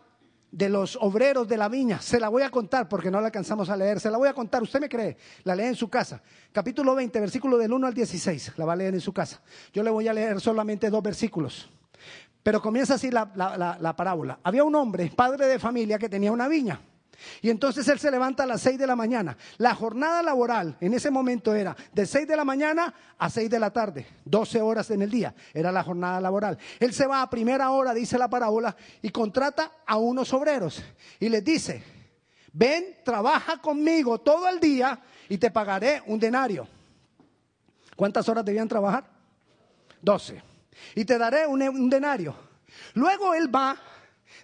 de 0.50 0.68
los 0.68 0.98
obreros 1.00 1.48
de 1.48 1.56
la 1.56 1.68
viña. 1.68 2.00
Se 2.00 2.20
la 2.20 2.28
voy 2.28 2.42
a 2.42 2.50
contar 2.50 2.88
porque 2.88 3.10
no 3.10 3.20
la 3.20 3.26
alcanzamos 3.26 3.70
a 3.70 3.76
leer. 3.76 4.00
Se 4.00 4.10
la 4.10 4.18
voy 4.18 4.28
a 4.28 4.34
contar. 4.34 4.62
Usted 4.62 4.80
me 4.80 4.88
cree. 4.88 5.16
La 5.44 5.54
lee 5.54 5.64
en 5.64 5.74
su 5.74 5.88
casa. 5.88 6.22
Capítulo 6.52 6.94
20, 6.94 7.20
versículo 7.20 7.56
del 7.56 7.72
1 7.72 7.86
al 7.86 7.94
16. 7.94 8.52
La 8.56 8.64
va 8.64 8.74
a 8.74 8.76
leer 8.76 8.94
en 8.94 9.00
su 9.00 9.12
casa. 9.12 9.40
Yo 9.72 9.82
le 9.82 9.90
voy 9.90 10.08
a 10.08 10.12
leer 10.12 10.40
solamente 10.40 10.90
dos 10.90 11.02
versículos. 11.02 11.70
Pero 12.42 12.60
comienza 12.60 12.94
así 12.94 13.10
la 13.10 13.94
parábola. 13.96 14.40
Había 14.42 14.64
un 14.64 14.74
hombre, 14.74 15.10
padre 15.14 15.46
de 15.46 15.58
familia, 15.58 15.98
que 15.98 16.08
tenía 16.08 16.32
una 16.32 16.48
viña. 16.48 16.80
Y 17.40 17.50
entonces 17.50 17.86
él 17.88 17.98
se 17.98 18.10
levanta 18.10 18.42
a 18.42 18.46
las 18.46 18.60
6 18.62 18.78
de 18.78 18.86
la 18.86 18.96
mañana. 18.96 19.36
La 19.58 19.74
jornada 19.74 20.22
laboral 20.22 20.76
en 20.80 20.94
ese 20.94 21.10
momento 21.10 21.54
era 21.54 21.76
de 21.92 22.06
6 22.06 22.26
de 22.26 22.36
la 22.36 22.44
mañana 22.44 22.94
a 23.18 23.30
6 23.30 23.48
de 23.50 23.58
la 23.58 23.72
tarde, 23.72 24.06
12 24.24 24.60
horas 24.60 24.90
en 24.90 25.02
el 25.02 25.10
día, 25.10 25.34
era 25.54 25.70
la 25.72 25.82
jornada 25.82 26.20
laboral. 26.20 26.58
Él 26.80 26.92
se 26.92 27.06
va 27.06 27.22
a 27.22 27.30
primera 27.30 27.70
hora, 27.70 27.94
dice 27.94 28.18
la 28.18 28.28
parábola, 28.28 28.74
y 29.00 29.10
contrata 29.10 29.72
a 29.86 29.96
unos 29.96 30.32
obreros 30.32 30.82
y 31.20 31.28
les 31.28 31.44
dice, 31.44 31.82
ven, 32.52 32.96
trabaja 33.04 33.58
conmigo 33.58 34.18
todo 34.20 34.48
el 34.48 34.60
día 34.60 35.00
y 35.28 35.38
te 35.38 35.50
pagaré 35.50 36.02
un 36.06 36.18
denario. 36.18 36.66
¿Cuántas 37.96 38.28
horas 38.28 38.44
debían 38.44 38.68
trabajar? 38.68 39.04
12. 40.00 40.42
Y 40.96 41.04
te 41.04 41.18
daré 41.18 41.46
un, 41.46 41.88
denario. 41.88 42.34
Luego 42.94 43.34
él 43.34 43.54
va, 43.54 43.76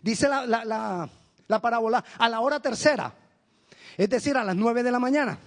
dice 0.02 0.28
la, 0.28 1.08
parábola 1.48 2.04
a 2.18 2.28
la 2.28 2.40
hora 2.40 2.60
tercera, 2.60 3.14
es 3.96 4.10
decir, 4.10 4.36
a 4.36 4.44
las 4.44 4.54
nueve 4.54 4.82
de 4.82 4.90
la 4.90 4.98
mañana. 4.98 5.38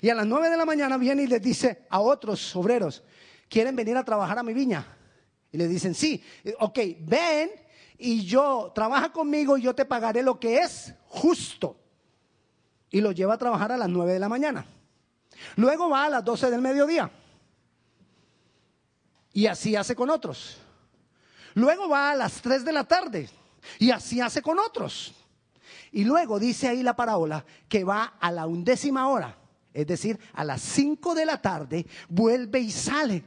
Y 0.00 0.08
a 0.08 0.14
las 0.14 0.26
nueve 0.26 0.48
de 0.50 0.56
la 0.56 0.64
mañana 0.64 0.96
viene 0.96 1.24
y 1.24 1.26
les 1.26 1.42
dice 1.42 1.86
a 1.90 2.00
otros 2.00 2.56
obreros, 2.56 3.02
¿quieren 3.48 3.76
venir 3.76 3.96
a 3.96 4.04
trabajar 4.04 4.38
a 4.38 4.42
mi 4.42 4.54
viña? 4.54 4.86
Y 5.52 5.58
le 5.58 5.68
dicen, 5.68 5.94
sí, 5.94 6.24
ok, 6.58 6.78
ven 7.00 7.50
y 7.98 8.24
yo, 8.24 8.72
trabaja 8.74 9.12
conmigo 9.12 9.56
y 9.56 9.62
yo 9.62 9.74
te 9.74 9.84
pagaré 9.84 10.22
lo 10.22 10.40
que 10.40 10.58
es 10.58 10.94
justo. 11.06 11.78
Y 12.90 13.00
lo 13.00 13.12
lleva 13.12 13.34
a 13.34 13.38
trabajar 13.38 13.72
a 13.72 13.76
las 13.76 13.88
nueve 13.88 14.12
de 14.12 14.18
la 14.18 14.28
mañana. 14.28 14.66
Luego 15.56 15.90
va 15.90 16.04
a 16.04 16.08
las 16.08 16.24
doce 16.24 16.50
del 16.50 16.60
mediodía. 16.60 17.10
Y 19.32 19.46
así 19.46 19.74
hace 19.74 19.96
con 19.96 20.10
otros. 20.10 20.58
Luego 21.54 21.88
va 21.88 22.12
a 22.12 22.14
las 22.16 22.40
tres 22.40 22.64
de 22.64 22.72
la 22.72 22.84
tarde. 22.84 23.28
Y 23.78 23.90
así 23.90 24.20
hace 24.20 24.42
con 24.42 24.58
otros. 24.58 25.14
Y 25.92 26.04
luego 26.04 26.38
dice 26.38 26.68
ahí 26.68 26.82
la 26.82 26.96
parábola 26.96 27.44
que 27.68 27.84
va 27.84 28.14
a 28.20 28.32
la 28.32 28.46
undécima 28.46 29.08
hora, 29.08 29.36
es 29.72 29.86
decir, 29.86 30.18
a 30.32 30.44
las 30.44 30.60
cinco 30.60 31.14
de 31.14 31.26
la 31.26 31.40
tarde, 31.40 31.86
vuelve 32.08 32.60
y 32.60 32.70
sale. 32.70 33.24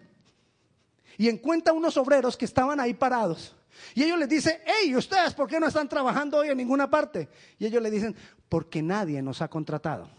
Y 1.18 1.30
encuentra 1.30 1.74
unos 1.74 1.98
obreros 1.98 2.36
que 2.38 2.46
estaban 2.46 2.80
ahí 2.80 2.94
parados. 2.94 3.56
Y 3.96 4.04
ellos 4.04 4.20
les 4.20 4.30
dicen, 4.30 4.58
hey, 4.66 4.96
ustedes, 4.96 5.34
¿por 5.34 5.48
qué 5.48 5.60
no 5.60 5.68
están 5.68 5.88
trabajando 5.88 6.38
hoy 6.38 6.50
en 6.50 6.58
ninguna 6.58 6.90
parte? 6.90 7.30
Y 7.58 7.66
ellos 7.66 7.82
le 7.82 7.92
dicen, 7.92 8.16
porque 8.50 8.82
nadie 8.82 9.22
nos 9.22 9.42
ha 9.42 9.48
contratado. 9.48 10.10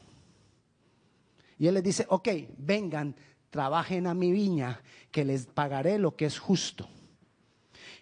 Y 1.59 1.67
él 1.67 1.75
les 1.75 1.83
dice, 1.83 2.07
ok, 2.09 2.29
vengan, 2.57 3.17
trabajen 3.51 4.07
a 4.07 4.15
mi 4.15 4.31
viña, 4.33 4.81
que 5.11 5.25
les 5.25 5.47
pagaré 5.47 5.99
lo 5.99 6.15
que 6.17 6.27
es 6.27 6.39
justo. 6.39 6.89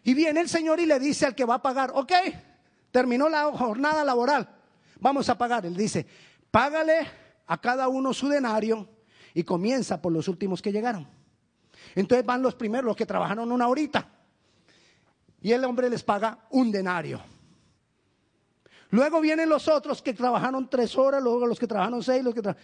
Y 0.07 0.15
viene 0.15 0.41
el 0.41 0.49
Señor 0.49 0.79
y 0.79 0.87
le 0.87 1.01
dice 1.01 1.27
al 1.27 1.35
que 1.35 1.45
va 1.45 1.57
a 1.57 1.63
pagar, 1.63 1.91
ok, 1.93 2.13
terminó 2.93 3.29
la 3.29 3.51
jornada 3.51 4.05
laboral, 4.05 4.49
vamos 5.01 5.29
a 5.29 5.37
pagar. 5.37 5.67
Él 5.67 5.77
dice, 5.77 6.07
págale 6.49 7.09
a 7.45 7.61
cada 7.61 7.89
uno 7.89 8.15
su 8.15 8.29
denario 8.29 8.89
y 9.35 9.43
comienza 9.43 10.01
por 10.01 10.13
los 10.13 10.29
últimos 10.29 10.63
que 10.63 10.71
llegaron. 10.71 11.09
Entonces 11.97 12.25
van 12.25 12.41
los 12.41 12.55
primeros, 12.55 12.85
los 12.85 12.97
que 12.97 13.05
trabajaron 13.05 13.51
una 13.51 13.67
horita. 13.67 14.09
Y 15.41 15.51
el 15.51 15.65
hombre 15.65 15.91
les 15.91 16.05
paga 16.05 16.39
un 16.51 16.71
denario. 16.71 17.21
Luego 18.91 19.21
vienen 19.21 19.49
los 19.49 19.67
otros 19.67 20.03
que 20.03 20.15
trabajaron 20.15 20.71
tres 20.71 20.97
horas, 20.97 21.21
luego 21.21 21.49
los 21.49 21.59
que 21.59 21.67
trabajaron 21.67 22.01
seis, 22.05 22.23
los 22.23 22.33
que 22.33 22.55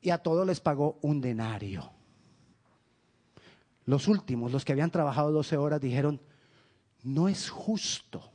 y 0.00 0.10
a 0.10 0.18
todos 0.18 0.44
les 0.44 0.58
pagó 0.58 0.98
un 1.02 1.20
denario. 1.20 1.88
Los 3.86 4.08
últimos, 4.08 4.50
los 4.50 4.64
que 4.64 4.72
habían 4.72 4.90
trabajado 4.90 5.30
12 5.30 5.56
horas, 5.56 5.80
dijeron, 5.80 6.20
no 7.04 7.28
es 7.28 7.48
justo. 7.48 8.32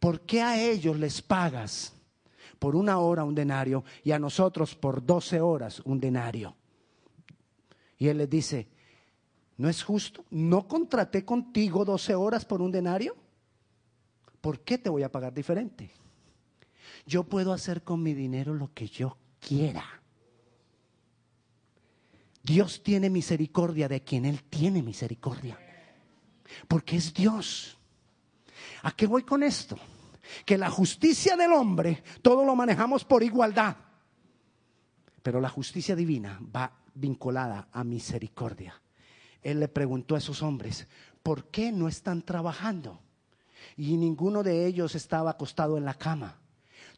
¿Por 0.00 0.22
qué 0.22 0.40
a 0.40 0.60
ellos 0.60 0.98
les 0.98 1.20
pagas 1.20 1.92
por 2.58 2.74
una 2.74 2.98
hora 2.98 3.24
un 3.24 3.34
denario 3.34 3.84
y 4.02 4.12
a 4.12 4.18
nosotros 4.18 4.74
por 4.74 5.04
12 5.04 5.40
horas 5.40 5.80
un 5.84 6.00
denario? 6.00 6.56
Y 7.98 8.08
él 8.08 8.18
les 8.18 8.30
dice, 8.30 8.68
¿no 9.58 9.68
es 9.68 9.82
justo? 9.82 10.24
¿No 10.30 10.66
contraté 10.66 11.24
contigo 11.24 11.84
12 11.84 12.14
horas 12.14 12.44
por 12.44 12.62
un 12.62 12.72
denario? 12.72 13.16
¿Por 14.40 14.60
qué 14.60 14.78
te 14.78 14.90
voy 14.90 15.04
a 15.04 15.12
pagar 15.12 15.32
diferente? 15.32 15.90
Yo 17.06 17.24
puedo 17.24 17.52
hacer 17.52 17.82
con 17.82 18.02
mi 18.02 18.14
dinero 18.14 18.54
lo 18.54 18.72
que 18.72 18.88
yo 18.88 19.16
quiera. 19.38 19.84
Dios 22.42 22.82
tiene 22.82 23.08
misericordia 23.08 23.88
de 23.88 24.02
quien 24.02 24.24
Él 24.24 24.42
tiene 24.44 24.82
misericordia. 24.82 25.58
Porque 26.68 26.96
es 26.96 27.12
Dios. 27.12 27.78
¿A 28.82 28.92
qué 28.92 29.06
voy 29.06 29.22
con 29.22 29.42
esto? 29.42 29.76
Que 30.44 30.58
la 30.58 30.70
justicia 30.70 31.36
del 31.36 31.52
hombre, 31.52 32.02
todo 32.22 32.44
lo 32.44 32.54
manejamos 32.56 33.04
por 33.04 33.22
igualdad. 33.22 33.76
Pero 35.22 35.40
la 35.40 35.48
justicia 35.48 35.94
divina 35.94 36.40
va 36.54 36.72
vinculada 36.94 37.68
a 37.72 37.84
misericordia. 37.84 38.80
Él 39.42 39.60
le 39.60 39.68
preguntó 39.68 40.14
a 40.14 40.18
esos 40.18 40.42
hombres, 40.42 40.86
¿por 41.22 41.46
qué 41.46 41.72
no 41.72 41.88
están 41.88 42.22
trabajando? 42.22 43.00
Y 43.76 43.96
ninguno 43.96 44.42
de 44.42 44.66
ellos 44.66 44.94
estaba 44.94 45.30
acostado 45.30 45.76
en 45.76 45.84
la 45.84 45.94
cama 45.94 46.42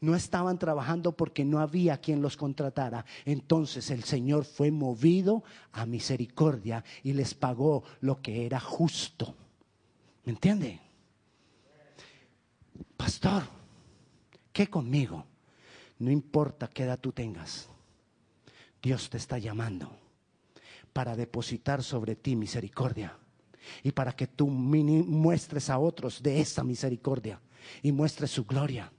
no 0.05 0.15
estaban 0.15 0.59
trabajando 0.59 1.13
porque 1.13 1.45
no 1.45 1.59
había 1.59 1.99
quien 1.99 2.23
los 2.23 2.37
contratara. 2.37 3.05
Entonces 3.25 3.91
el 3.91 4.05
Señor 4.05 4.45
fue 4.45 4.71
movido 4.71 5.43
a 5.73 5.87
misericordia 5.87 6.85
y 7.03 7.15
les 7.15 7.35
pagó 7.35 7.85
lo 8.01 8.21
que 8.21 8.47
era 8.47 8.61
justo. 8.61 9.35
¿Me 10.25 10.33
entiende? 10.33 10.81
Pastor, 12.97 13.43
¿qué 14.53 14.69
conmigo? 14.69 15.25
No 15.99 16.11
importa 16.11 16.69
qué 16.69 16.85
edad 16.85 16.99
tú 16.99 17.13
tengas, 17.13 17.69
Dios 18.83 19.09
te 19.11 19.19
está 19.19 19.39
llamando 19.39 19.91
para 20.93 21.17
depositar 21.17 21.83
sobre 21.83 22.17
ti 22.17 22.37
misericordia 22.37 23.17
y 23.83 23.93
para 23.93 24.13
que 24.13 24.27
tú 24.27 24.47
muestres 24.49 25.71
a 25.71 25.79
otros 25.79 26.23
de 26.23 26.41
esa 26.41 26.65
misericordia 26.65 27.41
y 27.83 27.93
muestres 27.93 28.31
su 28.31 28.45
gloria. 28.45 28.91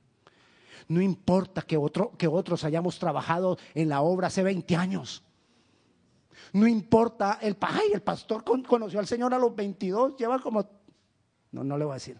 No 0.87 1.01
importa 1.01 1.61
que, 1.63 1.77
otro, 1.77 2.11
que 2.17 2.27
otros 2.27 2.63
hayamos 2.63 2.99
trabajado 2.99 3.57
en 3.73 3.89
la 3.89 4.01
obra 4.01 4.27
hace 4.27 4.43
20 4.43 4.75
años. 4.75 5.23
No 6.53 6.67
importa, 6.67 7.39
el, 7.41 7.57
ay, 7.61 7.91
el 7.93 8.01
pastor 8.01 8.43
conoció 8.43 8.99
al 8.99 9.07
Señor 9.07 9.33
a 9.33 9.39
los 9.39 9.55
22, 9.55 10.15
lleva 10.17 10.39
como, 10.39 10.67
no, 11.55 11.63
no 11.63 11.77
le 11.77 11.85
voy 11.85 11.93
a 11.93 11.95
decir. 11.95 12.17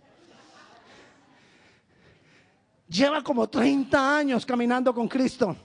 Lleva 2.88 3.22
como 3.22 3.50
30 3.50 4.18
años 4.18 4.46
caminando 4.46 4.94
con 4.94 5.10
Cristo. 5.10 5.58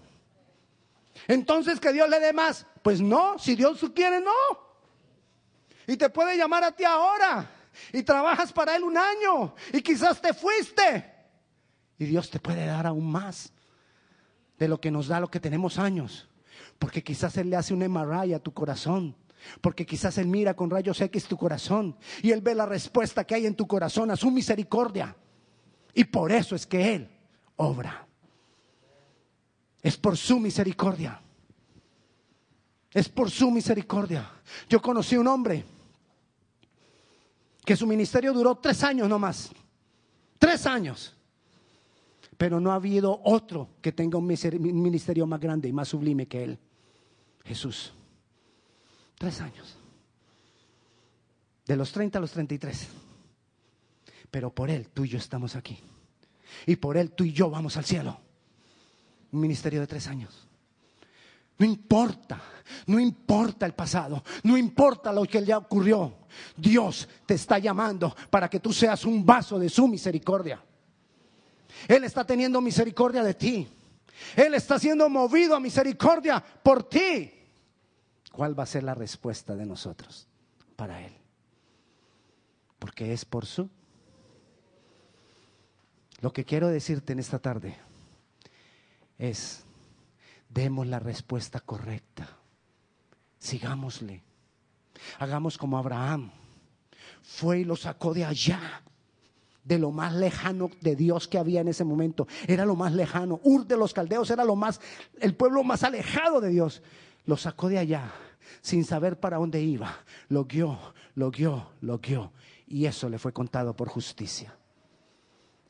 Entonces 1.28 1.78
que 1.78 1.92
Dios 1.92 2.08
le 2.08 2.18
dé 2.18 2.32
más. 2.32 2.66
Pues 2.82 3.00
no, 3.00 3.38
si 3.38 3.54
Dios 3.54 3.78
quiere, 3.94 4.20
no. 4.20 4.32
Y 5.86 5.96
te 5.96 6.10
puede 6.10 6.36
llamar 6.36 6.64
a 6.64 6.72
ti 6.72 6.82
ahora. 6.82 7.48
Y 7.92 8.02
trabajas 8.02 8.52
para 8.52 8.74
Él 8.74 8.82
un 8.82 8.98
año. 8.98 9.54
Y 9.72 9.82
quizás 9.82 10.20
te 10.20 10.34
fuiste. 10.34 11.08
Y 11.96 12.06
Dios 12.06 12.28
te 12.28 12.40
puede 12.40 12.66
dar 12.66 12.88
aún 12.88 13.08
más 13.08 13.52
de 14.58 14.66
lo 14.66 14.80
que 14.80 14.90
nos 14.90 15.06
da 15.06 15.20
lo 15.20 15.30
que 15.30 15.38
tenemos 15.38 15.78
años. 15.78 16.28
Porque 16.76 17.04
quizás 17.04 17.36
Él 17.36 17.50
le 17.50 17.56
hace 17.56 17.72
un 17.72 17.86
MRI 17.86 18.34
a 18.34 18.40
tu 18.40 18.52
corazón. 18.52 19.14
Porque 19.60 19.86
quizás 19.86 20.18
Él 20.18 20.26
mira 20.26 20.54
con 20.54 20.70
rayos 20.70 21.00
X 21.00 21.26
tu 21.26 21.36
corazón. 21.36 21.96
Y 22.22 22.30
Él 22.30 22.40
ve 22.40 22.54
la 22.54 22.66
respuesta 22.66 23.24
que 23.24 23.34
hay 23.34 23.46
en 23.46 23.54
tu 23.54 23.66
corazón 23.66 24.10
a 24.10 24.16
su 24.16 24.30
misericordia. 24.30 25.16
Y 25.94 26.04
por 26.04 26.32
eso 26.32 26.54
es 26.54 26.66
que 26.66 26.94
Él 26.94 27.10
obra. 27.56 28.06
Es 29.82 29.96
por 29.96 30.16
su 30.16 30.38
misericordia. 30.38 31.20
Es 32.92 33.08
por 33.08 33.30
su 33.30 33.50
misericordia. 33.50 34.30
Yo 34.68 34.80
conocí 34.82 35.16
un 35.16 35.28
hombre 35.28 35.64
que 37.64 37.76
su 37.76 37.86
ministerio 37.86 38.32
duró 38.32 38.56
tres 38.56 38.82
años 38.82 39.08
nomás. 39.08 39.50
Tres 40.38 40.66
años 40.66 41.16
pero 42.40 42.58
no 42.58 42.72
ha 42.72 42.76
habido 42.76 43.20
otro 43.22 43.68
que 43.82 43.92
tenga 43.92 44.16
un 44.16 44.26
ministerio 44.26 45.26
más 45.26 45.38
grande 45.38 45.68
y 45.68 45.74
más 45.74 45.88
sublime 45.88 46.24
que 46.24 46.42
Él. 46.42 46.58
Jesús. 47.44 47.92
Tres 49.20 49.42
años. 49.42 49.76
De 51.66 51.76
los 51.76 51.92
30 51.92 52.16
a 52.16 52.22
los 52.22 52.30
33. 52.30 52.88
Pero 54.30 54.48
por 54.50 54.70
Él 54.70 54.88
tú 54.88 55.04
y 55.04 55.10
yo 55.10 55.18
estamos 55.18 55.56
aquí. 55.56 55.78
Y 56.64 56.76
por 56.76 56.96
Él 56.96 57.12
tú 57.12 57.24
y 57.24 57.32
yo 57.34 57.50
vamos 57.50 57.76
al 57.76 57.84
cielo. 57.84 58.18
Un 59.30 59.40
ministerio 59.40 59.80
de 59.80 59.86
tres 59.86 60.06
años. 60.06 60.48
No 61.58 61.66
importa, 61.66 62.40
no 62.86 62.98
importa 62.98 63.66
el 63.66 63.74
pasado, 63.74 64.24
no 64.44 64.56
importa 64.56 65.12
lo 65.12 65.26
que 65.26 65.44
ya 65.44 65.58
ocurrió. 65.58 66.14
Dios 66.56 67.06
te 67.26 67.34
está 67.34 67.58
llamando 67.58 68.16
para 68.30 68.48
que 68.48 68.58
tú 68.58 68.72
seas 68.72 69.04
un 69.04 69.26
vaso 69.26 69.58
de 69.58 69.68
su 69.68 69.86
misericordia. 69.86 70.64
Él 71.86 72.04
está 72.04 72.24
teniendo 72.24 72.62
misericordia 72.62 73.22
de 73.22 73.34
ti. 73.34 73.68
Él 74.34 74.54
está 74.54 74.78
siendo 74.78 75.10
movido 75.10 75.54
a 75.54 75.60
misericordia 75.60 76.42
por 76.62 76.88
ti. 76.88 77.39
¿Cuál 78.32 78.58
va 78.58 78.62
a 78.62 78.66
ser 78.66 78.82
la 78.84 78.94
respuesta 78.94 79.56
de 79.56 79.66
nosotros 79.66 80.28
para 80.76 81.04
Él? 81.04 81.12
Porque 82.78 83.12
es 83.12 83.24
por 83.24 83.46
su. 83.46 83.68
Lo 86.20 86.32
que 86.32 86.44
quiero 86.44 86.68
decirte 86.68 87.12
en 87.12 87.18
esta 87.18 87.38
tarde 87.38 87.76
es, 89.18 89.64
demos 90.48 90.86
la 90.86 90.98
respuesta 90.98 91.60
correcta. 91.60 92.28
Sigámosle. 93.38 94.22
Hagamos 95.18 95.56
como 95.58 95.78
Abraham. 95.78 96.30
Fue 97.22 97.60
y 97.60 97.64
lo 97.64 97.76
sacó 97.76 98.14
de 98.14 98.24
allá 98.24 98.82
de 99.64 99.78
lo 99.78 99.90
más 99.92 100.14
lejano 100.14 100.70
de 100.80 100.96
Dios 100.96 101.28
que 101.28 101.38
había 101.38 101.60
en 101.60 101.68
ese 101.68 101.84
momento. 101.84 102.26
Era 102.46 102.64
lo 102.64 102.76
más 102.76 102.92
lejano. 102.92 103.40
Ur 103.42 103.66
de 103.66 103.76
los 103.76 103.94
caldeos 103.94 104.30
era 104.30 104.44
lo 104.44 104.56
más, 104.56 104.80
el 105.20 105.34
pueblo 105.34 105.62
más 105.62 105.82
alejado 105.82 106.40
de 106.40 106.50
Dios. 106.50 106.82
Lo 107.26 107.36
sacó 107.36 107.68
de 107.68 107.78
allá 107.78 108.12
sin 108.60 108.84
saber 108.84 109.18
para 109.18 109.38
dónde 109.38 109.60
iba. 109.60 110.04
Lo 110.28 110.44
guió, 110.44 110.78
lo 111.14 111.30
guió, 111.30 111.70
lo 111.80 111.98
guió. 111.98 112.32
Y 112.66 112.86
eso 112.86 113.08
le 113.08 113.18
fue 113.18 113.32
contado 113.32 113.74
por 113.74 113.88
justicia. 113.88 114.56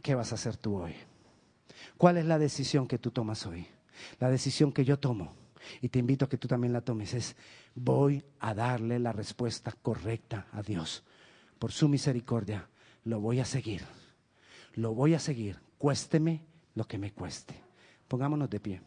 ¿Qué 0.03 0.15
vas 0.15 0.33
a 0.33 0.37
hacer 0.37 0.57
tú 0.57 0.77
hoy? 0.77 0.95
¿Cuál 1.97 2.17
es 2.17 2.25
la 2.25 2.39
decisión 2.39 2.87
que 2.87 2.99
tú 2.99 3.11
tomas 3.11 3.47
hoy? 3.47 3.67
La 4.19 4.31
decisión 4.31 4.73
que 4.73 4.85
yo 4.85 4.99
tomo, 4.99 5.35
y 5.83 5.89
te 5.89 5.99
invito 5.99 6.25
a 6.25 6.29
que 6.29 6.39
tú 6.39 6.49
también 6.49 6.73
la 6.73 6.81
tomes, 6.81 7.13
es 7.13 7.37
voy 7.75 8.25
a 8.39 8.55
darle 8.55 8.99
la 8.99 9.13
respuesta 9.13 9.73
correcta 9.83 10.47
a 10.53 10.63
Dios 10.63 11.05
por 11.61 11.73
su 11.73 11.89
misericordia 11.89 12.69
lo 13.05 13.21
voy 13.21 13.39
a 13.39 13.45
seguir. 13.45 13.83
Lo 14.75 14.95
voy 14.95 15.15
a 15.15 15.19
seguir, 15.21 15.61
cuésteme 15.79 16.43
lo 16.75 16.87
que 16.87 16.99
me 16.99 17.13
cueste. 17.13 17.55
Pongámonos 18.09 18.49
de 18.49 18.61
pie. 18.61 18.81